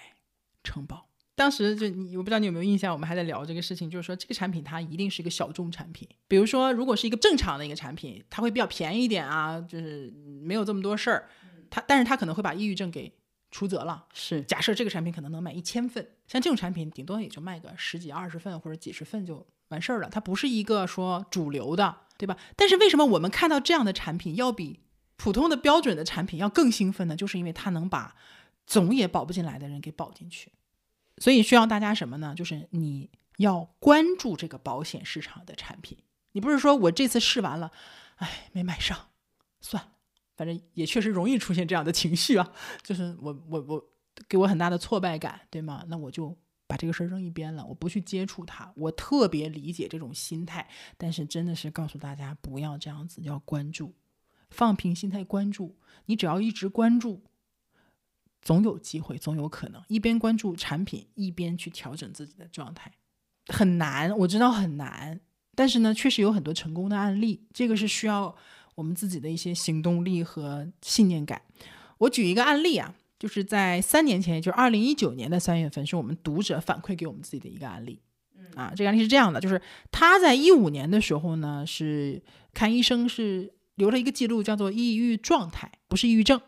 [0.65, 1.09] 承保。
[1.37, 6.09] 当时就你，我不知道你有没有印象，我们还在聊这个事情，就是说这个产品它一定是一个小众产品。
[6.29, 11.29] 比如说，如果是一个正常的一个产品，它会比较便宜一点啊，就是没有这么多事儿。
[11.71, 13.13] 它，但是它可能会把抑郁症给
[13.55, 14.05] 出责了。
[14.13, 20.09] 是，假设这个产品可能能卖一千份，像这种产品顶多也就卖个十几二十份或者几十份就完事儿了。
[20.11, 22.01] 它不是一个说主流的。
[22.17, 22.37] 对吧？
[22.55, 24.79] 但是为什么我们看到这样的产品要比
[25.17, 27.17] 普通的标准的产品要更兴奋呢？
[27.17, 28.15] 就是因为它能把
[28.69, 30.53] 总也保不进来的人给保进去。
[31.19, 32.33] 所以需要大家什么呢？
[32.37, 35.99] 就是你要关注这个保险市场的产品。
[36.31, 37.73] 你不是说我这次试完了，
[38.19, 39.09] 哎，没买上，
[39.61, 39.91] 算了，
[40.37, 42.53] 反正也确实容易出现这样的情绪啊。
[42.83, 43.85] 就是我我我
[44.29, 45.85] 给我很大的挫败感，对吗？
[45.89, 46.37] 那我就。
[46.67, 48.73] 把这个事儿扔一边了，我不去接触它。
[48.75, 50.67] 我特别理解这种心态，
[50.97, 53.95] 但是真的是告诉大家不要这样子，要关注，
[54.49, 55.77] 放平心态关注。
[56.07, 57.23] 你只要一直关注，
[58.41, 59.83] 总有机会，总有可能。
[59.89, 62.91] 一边关注产品，一边去调整自己的状态，
[63.49, 65.21] 很难，我知道很难，
[65.55, 67.47] 但是呢，确实有很多成功的案例。
[67.53, 68.35] 这个是需要
[68.75, 71.43] 我们自己的一些行动力和信念感。
[71.99, 72.95] 我举一个案例啊。
[73.17, 77.99] 就是在三年前，也就是二零一九年的三月份，是我们读者反馈给我们自己的一个案例。
[78.55, 86.39] 啊，这个案例是这样的，就是他在一五年的时候呢，是看医生是留了一个记录，叫做抑郁状态，不是抑郁症。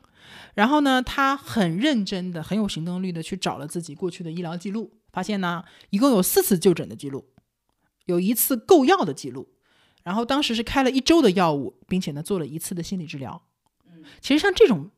[0.54, 7.24] 然后呢，他很认真的、很有行动力的去找了自己过去的医疗记录，发现呢，一共有四次就诊的记录，
[8.04, 9.48] 有一次购药的记录，
[10.06, 13.42] 然后当时是开了一周的药物，并且呢，做了一次的心理治疗。
[14.20, 14.90] 其实像这种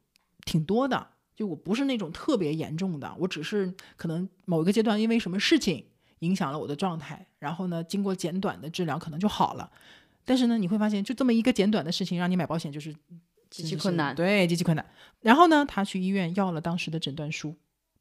[0.44, 1.16] 挺多的。
[1.38, 5.86] 就我不是那种特别严重的，我只是可能某一个阶段因为什么事情
[6.18, 9.70] 影响了我的状态，然后呢，经过简短的治疗可能就好了。
[10.24, 12.92] 但是呢，你会发现就这么一个简短的事情，让你买保险就是
[13.48, 14.84] 极其困难，对，极其困难。
[15.20, 17.54] 然后呢，他去医院要了当时的诊断书，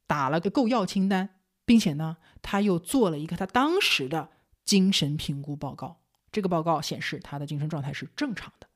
[0.08, 1.28] 打了个购药清单，
[1.64, 4.30] 并且呢，他又做了一个他当时的
[4.64, 5.97] 精神评估报告。
[6.32, 8.66] 这个报告显示他的精神状态是正常的，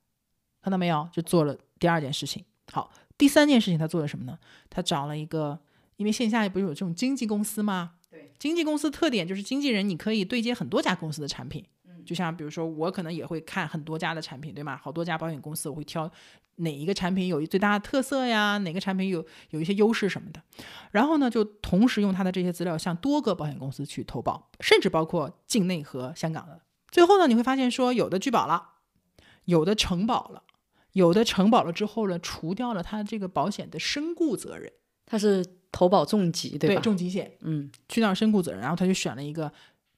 [0.60, 1.08] 看到没有？
[1.12, 2.44] 就做了第二件事情。
[2.70, 2.92] 好。
[3.18, 4.36] 第三件事情，他做了什么呢？
[4.68, 5.60] 他找了一个，
[5.96, 7.92] 因为线下不是有这种经纪公司吗？
[8.10, 11.64] 对，经纪公司特点就是经纪人你可以对接很多家公司的产品。
[11.84, 14.76] 嗯，就像比如说我可能也会看很多家的产品，对吗？
[14.76, 16.10] 好多家保险公司，我会挑
[16.56, 18.58] 哪一个产品有最大的特色呀？
[18.58, 20.42] 哪个产品有有一些优势什么的。
[20.90, 26.60] 然后呢，就同时用他的这些资料向多个保险公司去投保，甚至包括境内和香港的。
[26.92, 28.68] 最后呢，你会发现说有的拒保了，
[29.46, 30.44] 有的承保了。
[30.92, 34.70] 有的承保了之后呢，除掉了他这个保险的身故责任，
[35.06, 36.74] 他是投保重疾对吧？
[36.74, 39.50] 对，重疾险，嗯，去掉身故责任，然后他就选了一个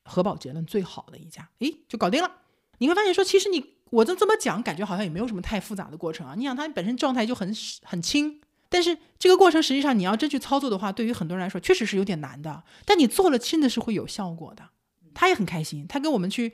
[0.05, 2.31] 核保结论最好的一家，诶，就搞定了。
[2.79, 6.37] 你会发现说，其实你我就这么讲，感觉好像也没有什么太复杂的过程啊。
[6.37, 7.53] 你想，他本身状态就很
[7.83, 12.63] 很轻，但是这个过程实际上你要真去操作的话，对于很多人来说确实是有点难的。
[12.85, 14.69] 但你做了，真的是会有效果的。
[15.13, 16.53] 他也很开心，他跟我们去。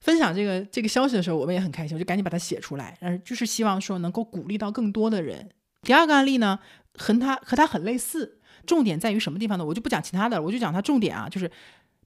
[0.00, 5.48] 分享这个这个消息的时候，我们也很开心，我就赶紧把它写出来，嗯，就是希望说能够鼓励到更多的人。
[5.82, 6.58] 第二个案例呢，
[6.94, 9.64] 和他和他很类似，重点在于什么地方呢？
[9.64, 11.50] 我就不讲其他的，我就讲它重点啊，就是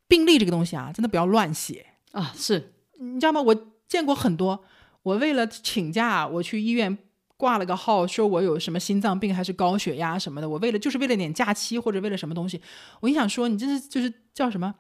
[0.09, 2.33] 病例这个东西啊，真的不要乱写啊。
[2.35, 3.43] 是你知道吗？
[3.43, 4.65] 我见过很多，
[5.03, 6.97] 我为了请假，我去医院
[7.37, 12.61] 挂了个号，说我有什么心脏病还是高血压什么的，我为了就是为了点假期或者为了什么东西，
[13.01, 14.75] 我一想说，你这是就是叫什么？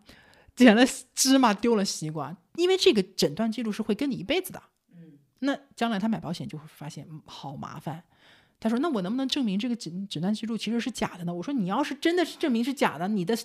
[0.55, 0.83] 捡了
[1.15, 4.63] 芝麻丢了西瓜，因为这个诊断记录是会跟你一辈子的。
[4.95, 8.05] 嗯，那将来他买保险就会发现好麻烦。
[8.61, 13.37] 他说：“那我能不能证明这个诊诊断记录其实是假的呢？”我说：“你要是真的是证明是假的，你的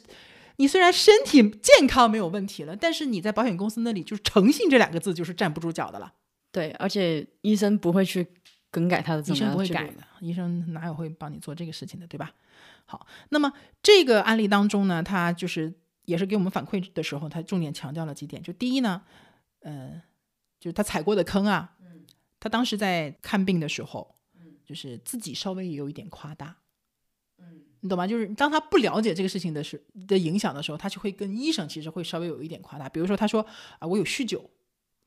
[0.58, 6.14] 你虽然身体健康没有问题了，但是你在保险公司那里就是诚信这两个字就是站不住脚的了。
[6.52, 8.28] 对，而且医生不会去
[8.70, 12.32] 更改他的，医生不会改的，医生哪有会帮你做这个事情的，对吧？
[12.86, 13.52] 好，那么
[13.82, 15.74] 这个案例当中呢，他就是
[16.08, 19.04] 也是给我们反馈的时候，他重点强调了几点，就第一呢，
[19.60, 20.02] 呃，
[20.60, 21.78] 就是他踩过的坑啊，
[22.40, 24.16] 他当时在看病的时候。
[24.68, 26.58] 就是自己稍微也有一点夸大，
[27.38, 28.06] 嗯，你懂吗？
[28.06, 32.90] 就是当他不了解这个事情的时的影响的时候，他就会跟医生其实会稍微有一点夸大。
[32.90, 33.42] 比如说，他说
[33.80, 34.50] 啊，我有酗酒，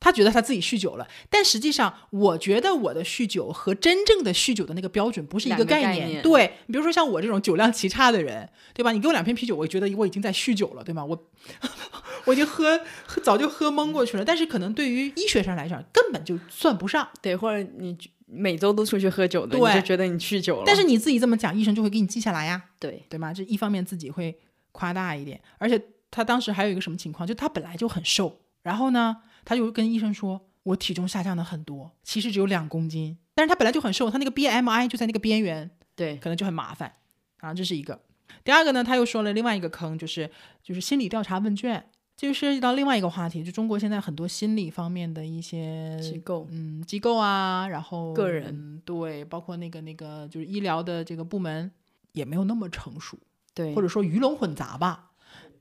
[0.01, 6.23] 他觉得他自己酗酒了，但实际上，我觉得我的酗酒和真正的酗酒的那个标准不是一个概念。
[6.23, 8.91] 对，比如说像我这种酒量极差的人，对吧？
[8.91, 11.05] 你给我两瓶啤酒，我觉得我已经在酗酒了，对吗？
[11.05, 11.29] 我
[12.27, 14.25] 我已经喝喝早就喝懵过去了。
[14.25, 17.09] 但是可能对于医学上来讲，根本就算不上。
[17.21, 17.97] 对，或者你。
[18.33, 20.63] 每周都出去喝酒的，你就觉得你酗酒了。
[20.65, 22.63] 但是你自己这么讲，医生就会给你记下来呀。
[22.79, 23.35] 对对吗？
[23.35, 24.39] 这一方面自己会
[24.71, 25.83] 夸大一点，而且
[26.13, 36.93] 他当时还有一个什么情况，就他本来就很瘦，然后呢，他就跟医生说：“我体重下降了很多，其实只有两公斤。”但是他本来就很瘦，他那个 BMI 就在那个边缘，对，可能就很麻烦
[37.39, 37.55] 啊。
[37.55, 38.01] 这是一个。
[38.45, 40.31] 第二个呢，他又说了另外一个坑，就是
[40.63, 41.91] 就是心理调查问卷。
[42.17, 51.73] 这就涉及到另外一个话题，就中国现在很多心理方面的一些机构，嗯，机构啊，然后个人对，包括那个那个就是医疗的这个部门
[52.13, 53.19] 也没有那么成熟，
[53.55, 55.13] 对，或者说鱼龙混杂吧。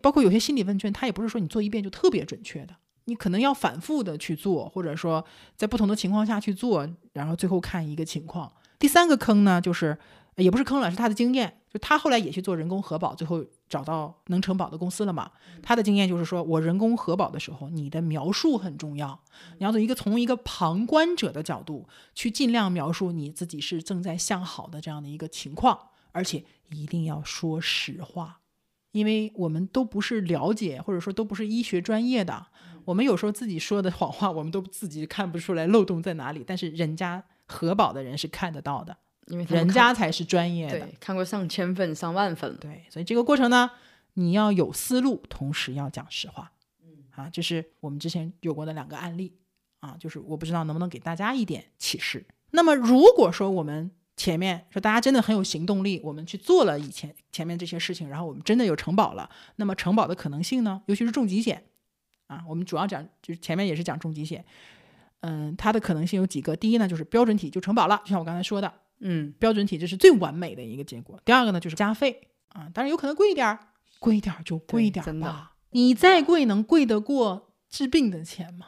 [0.01, 2.75] 包括有些心理问卷，它也不是说你做一遍就特别准确的，
[3.09, 5.25] 你可能要反复的去做，或者说
[5.57, 8.51] 在不同的情况下去做，然后最后看一个情况。
[8.77, 9.97] 第三个坑呢，就是
[10.37, 13.43] 也不是坑了，是他的经验，就他后来也去做人工核保，最后。
[13.69, 15.29] 找到能承保的公司了嘛？
[15.61, 19.21] 他的经验就是说，我人工核保的时候，你的描述很重要。
[19.59, 25.77] 你要从一个从一个旁观者的角度去尽量描述你自己是正在向好的这样的一个情况，
[26.13, 28.39] 而且一定要说实话，
[28.91, 32.47] 因为我们都不是了解或者说都不是医学专业的，
[32.85, 38.95] 我们有时候自己说的谎话，我们都自己看不出来漏洞在哪里，但是人家核保的人是看得到的。
[39.27, 43.69] 因为人家才是专业的，看过上千份、上万份，对，所以这个过程呢，
[44.15, 46.51] 你要有思路，同时要讲实话，
[46.83, 49.37] 嗯，啊，这是我们之前有过的两个案例，
[49.81, 52.25] 啊，就是我不知道能不能给大家一点启示。
[52.49, 60.81] 那么如果说我们前面说大家真的很有行动力，我们去做了以前前面这些事情，然后我们真的有承保了，那么承保的可能性呢？
[60.87, 61.65] 尤其是重疾险，
[62.29, 64.45] 啊，我们主要讲就是前面也是讲重疾险，
[65.19, 68.71] 嗯，它的可能性有几个，第一呢就是标准体就承保了，就像我刚才说的。
[69.01, 71.17] 嗯，标准体这是最完美的一个结果。
[71.23, 73.57] 第二个呢，就是加费啊，当然有可能贵一点儿，
[73.97, 75.55] 贵一点儿就贵一点儿吧。
[75.71, 78.67] 你再贵能贵得过治病的钱吗？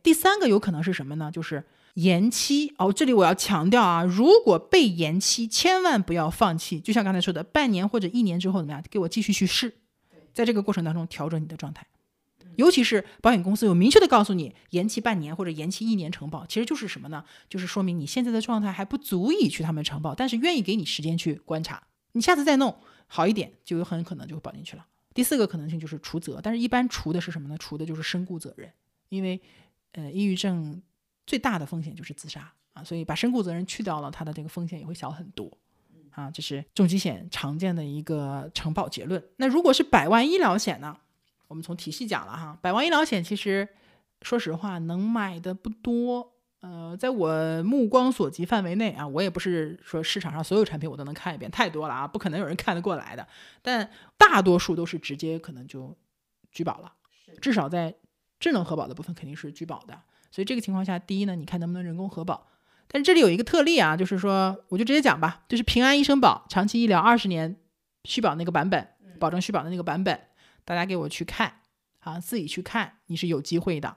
[0.00, 1.28] 第三个有可能是什么呢？
[1.32, 2.92] 就是延期哦。
[2.92, 6.78] 这里我要强调啊，如果被延期，千万不要放弃。
[6.78, 9.74] 就像刚才说的，半年或者一年之后怎么样，给我继续去试，
[10.32, 11.84] 在这个过程当中调整你的状态。
[12.56, 17.24] 尤其是保险公司有明确的告诉你延期半年或者延期一年承保，其实就是什么呢？
[17.48, 21.82] 就是说明你现在的状态还不足以去他们承保，但是愿意给你时间去观察，
[22.12, 22.76] 你下次再弄
[23.06, 24.86] 好一点，就有很可能就会保进去了。
[25.14, 27.56] 第四个可能性就是除责，但是一般除的是什么呢？
[27.58, 28.70] 除的就是身故责任，
[29.08, 29.40] 因为
[29.92, 30.82] 呃，抑郁症
[31.26, 35.56] 最大的风险就是自杀啊，所以把身故责任去掉了，它的这个风险也会小很多
[36.10, 36.30] 啊。
[36.30, 39.22] 这是重疾险常见的一个承保结论。
[39.36, 40.96] 那如果是百万医疗险呢？
[41.54, 43.68] 我们从体系讲了哈，百万医疗险其实
[44.22, 46.32] 说实话能买的不多，
[46.62, 53.24] 呃，在我目光所及范围内啊，我也不是说市场上所有产品我都能看一遍，太多了啊，不可能有人看得过来的。
[53.62, 53.88] 但
[54.18, 55.96] 大多数都是直接可能就
[56.50, 56.92] 拒保了，
[57.40, 57.94] 至少在
[58.40, 59.96] 智能核保的部分肯定是拒保的。
[60.32, 62.48] 所以这个情况下，第一呢，你看能不能人工核保？
[62.88, 67.54] 但是这里有一个特例啊，就是说我就直接讲吧，就是平安医生保长期医疗二十年
[68.02, 68.88] 续保那个版本，
[69.20, 70.20] 保证续保的那个版本。
[70.64, 71.60] 大家给我去看，
[72.00, 73.96] 啊，自己去看，你是有机会的。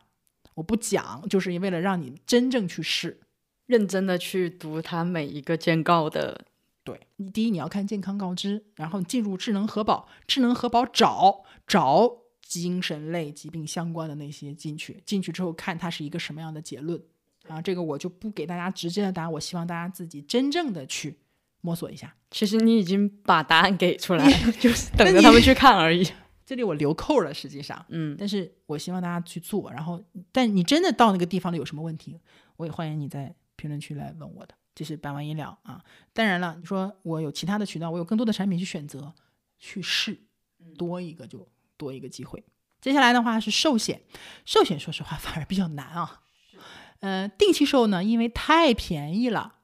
[0.56, 3.20] 我不讲，就是为了让你真正去试，
[3.68, 6.46] 认真的去读它每一个建告的。
[6.84, 12.10] 对你，第一你要看健康告知，然后进入智能核保，智能核保找找
[12.42, 17.02] 精神类疾病相关的那些进去，进去之后看它是一个什么样的结论。
[17.48, 21.20] 啊，这个我就不给大家直接的答案，我希望大家自己真正的去
[21.62, 22.16] 摸索一下。
[22.32, 26.08] 其实你已经把答案给出来了，就是等着他们去看而已。
[26.48, 32.18] 这里我留扣了，实际上，嗯，但是我希望大家去做，然后，但你真的到那个地方了有什么问题，
[32.56, 34.56] 我也欢迎你在评论区来问我的。
[34.74, 35.84] 这是百万医疗啊，
[36.14, 39.14] 当然了，你说我有其他的渠道，我有更多的产品去选择
[39.60, 40.18] 去试，
[40.78, 41.46] 多一个就
[41.76, 42.42] 多一个机会。
[42.80, 44.02] 接下来的话是寿险，
[44.46, 46.22] 寿险说实话反而比较难啊，
[47.02, 49.56] 呃，定期寿呢，因为太便宜了，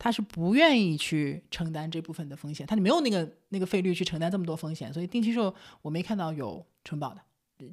[0.00, 7.20] 他是不愿意去承担这部分的风险，他就没有那个那个费率去承担这么多风险，所以定期售我没看到有承保的。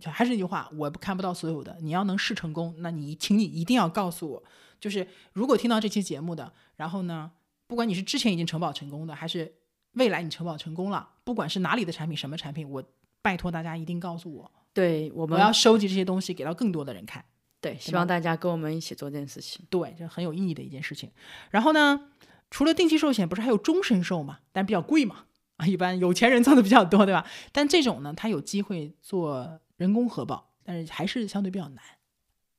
[0.01, 1.77] 就还是那句话，我看不到所有的。
[1.79, 4.43] 你要能试成功，那你请你一定要告诉我，
[4.81, 7.31] 就是如果听到这期节目的，然后呢，
[7.67, 9.53] 不管你是之前已经承保成功的，还是
[9.93, 12.83] 未来你承保成功了，不管是哪里的产品，什么产品，我
[13.21, 17.23] 拜托大家一定告诉我，对我们我要收集这些东西给到更多的人看。
[17.67, 19.65] 对，希望大家跟我们一起做这件事情。
[19.69, 21.11] 对，这很有意义的一件事情。
[21.51, 22.09] 然后呢，
[22.49, 24.39] 除了定期寿险，不是还有终身寿嘛？
[24.51, 25.25] 但比较贵嘛，
[25.57, 27.27] 啊，一般有钱人做的比较多，对吧？
[27.51, 31.83] 但这种呢，它有机会做人工核保，但是还是相对比较难。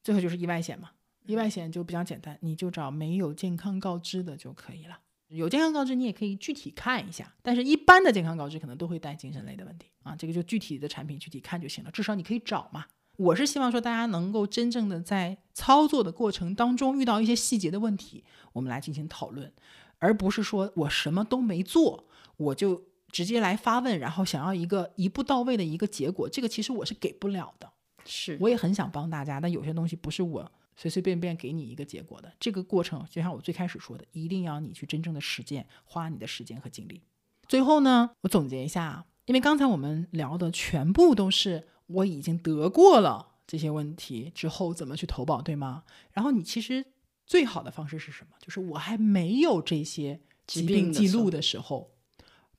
[0.02, 0.90] 最后就是意外险嘛，
[1.26, 4.98] 意外险就比较简单，你就找没有健康告知的就可以了。
[5.28, 12.86] 有健康告知，你也可以具体看一下，但是一般的健康告知可能都会带精神类的问题啊，这个就具体的产品具体看就行了，至少你可以找嘛。
[13.18, 19.52] 我是希望说，大家能够真正的在操作的过程当中遇到一些细节的问题，我们来进行讨论，
[19.98, 22.04] 而不是说我什么都没做，
[22.36, 27.68] 我就直接来发问，然后想要一个一步到位的一个结果，这个其实我是给不了的。
[28.06, 32.32] 是，我也很想帮大家，但有些东西不是我随随便便给你一个结果的。
[32.38, 37.02] 这个过程就像我最开始说的，一定要你去真正的实践，花你的时间和精力。
[37.48, 41.66] 最后呢，我总结一下，因为刚才我们聊的全部都是。
[41.88, 45.82] 我已经得过了这些问题之后怎么去投保，对吗？
[46.12, 46.84] 然后你其实
[47.26, 48.36] 最好的方式是什么？
[48.40, 51.90] 就是我还没有这些疾病记录的时候，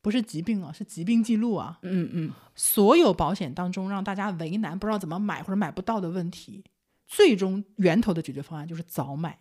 [0.01, 1.79] 不是疾病啊，是疾病记录啊。
[1.83, 2.31] 嗯嗯。
[2.55, 6.63] 所有保险当中让大家为难、不知道怎么买或者买不到的问题，
[7.07, 9.39] 最终源头的解决方案就是早买，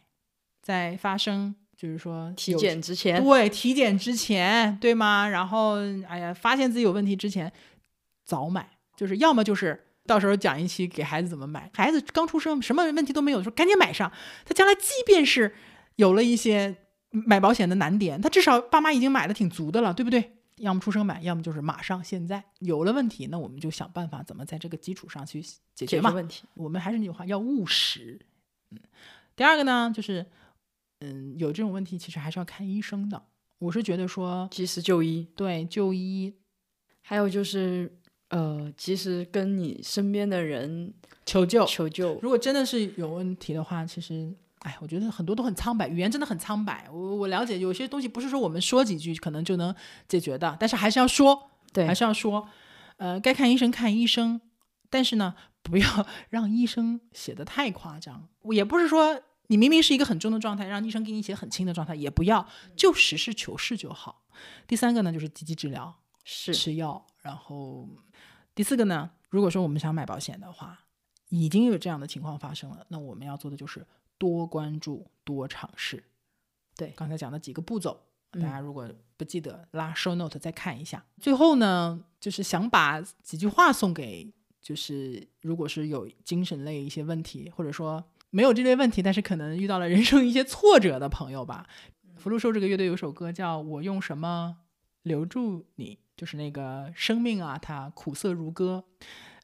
[0.63, 5.29] 在发生就是说体检之前，对体检之前，对吗？
[5.29, 7.53] 然后哎呀，发现自己有问题之前，
[8.25, 8.78] 早买。
[8.99, 14.11] 就是要么就是到时候讲一期给孩子怎么买，孩子刚出生什么问题都没有的时候赶紧买上，
[14.45, 15.55] 他将来即便是
[15.95, 16.77] 有了一些
[17.11, 20.33] 买保险的难点，他至少爸妈已经买的挺足的了，对不对？
[20.57, 25.41] 要么出生买，要么就是马上现在有了问题，那我们就想办法怎么在这个基础上去
[25.73, 26.11] 解决嘛。
[26.11, 28.19] 问题，我们还是那句话，要务实。
[28.73, 28.81] 嗯，
[29.37, 30.27] 第二个呢，就是
[30.99, 33.23] 嗯，有这种问题其实还是要看医生的。
[33.61, 36.35] 我是觉得说及时就医，对就医，
[37.03, 37.97] 还有就是。
[38.29, 40.93] 呃，其实跟你身边的人
[41.25, 42.19] 求救求救。
[42.21, 46.87] 如果真的是有问题的话，其实，哎，我觉得很多都很苍白，语言真的很苍白。
[46.93, 49.75] 我我了解，有些东西不是说我们说几句可能就能
[50.07, 52.47] 解决的，但是还是要说，对，还是要说。
[52.99, 54.41] 呃，该看医生看医生，
[54.91, 58.29] 但是呢，不要 让医生写的太夸张。
[58.51, 64.27] 也不是说你明明是一个很重的状态，让医生给你写很轻的状态，也不要，就实事求是就好。
[64.67, 67.89] 第三个呢，就是积极治疗，是吃药，然后。
[68.59, 70.81] 第四个呢，如果说我们想买保险的话，
[71.29, 73.87] 已经有这样的情况发生了，那我们要做的就是
[74.19, 76.03] 多关注、多尝试。
[76.77, 78.01] 对，刚才讲的几个步骤，
[78.33, 81.05] 大家如果不记得，拉 show note 再看一下。
[81.21, 91.65] 最后呢，就是想把几句话送给，就是如果是有精神类一些问题，或者说没有这类问题，但是可能遇到了人生一些挫折的朋友吧。
[92.17, 94.57] 福禄寿这个乐队有首歌叫《我用什么
[95.05, 95.95] 留住你》。
[96.19, 98.85] 就是那个生命啊，它苦涩如歌，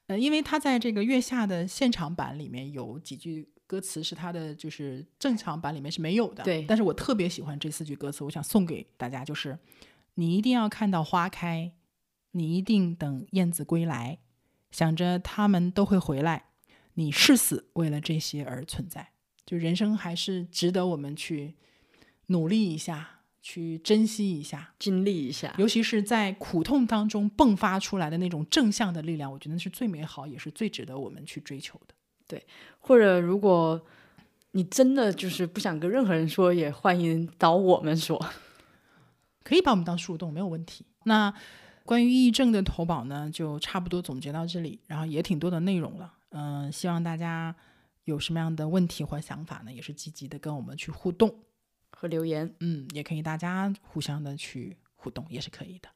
[0.09, 6.43] 呃，因为他在这个月下的现场版里面有几句歌词是他的，就是正常版里面是没有的。
[6.43, 9.57] 对，但是我特别喜欢这四句歌词，我想送给大家，就是
[10.15, 11.71] 你一定要看到花开，
[12.33, 14.19] 你一定等燕子归来，
[14.73, 16.47] 想着他们都会回来，
[16.95, 19.11] 你誓死为了这些而存在，
[19.47, 21.55] 就人生还是值得我们去
[22.27, 23.14] 努力一下。
[23.47, 31.95] 去珍惜一下，经历一下，尤其是在苦痛当中迸发出来的那种正向的力量，我觉得是最美好，也是最值得我们去追求的。
[32.27, 32.43] 对，
[32.79, 33.79] 或者如果
[34.53, 38.19] 你真的就是不想跟任何人说，也欢迎找我们说，
[39.45, 40.87] 可以把我们当树洞，没有问题。
[41.03, 41.31] 那
[41.85, 46.11] 关于抑郁症的投保呢，就差不多总结到这里，然后也挺多的内容了。
[46.31, 47.55] 嗯，希望大家
[48.05, 51.35] 有什么样的问题或想法呢，也是积极的跟我们去互动。
[52.05, 55.89] 和留言，嗯，也可以大家互相的去互动，也是可以的。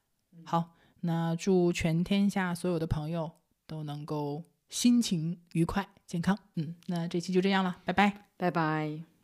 [0.43, 3.31] 好，那祝全天下所有的朋友
[3.67, 6.35] 都能够心情愉快、健康。
[6.55, 9.18] 嗯，那这期就这样了，拜拜，拜拜。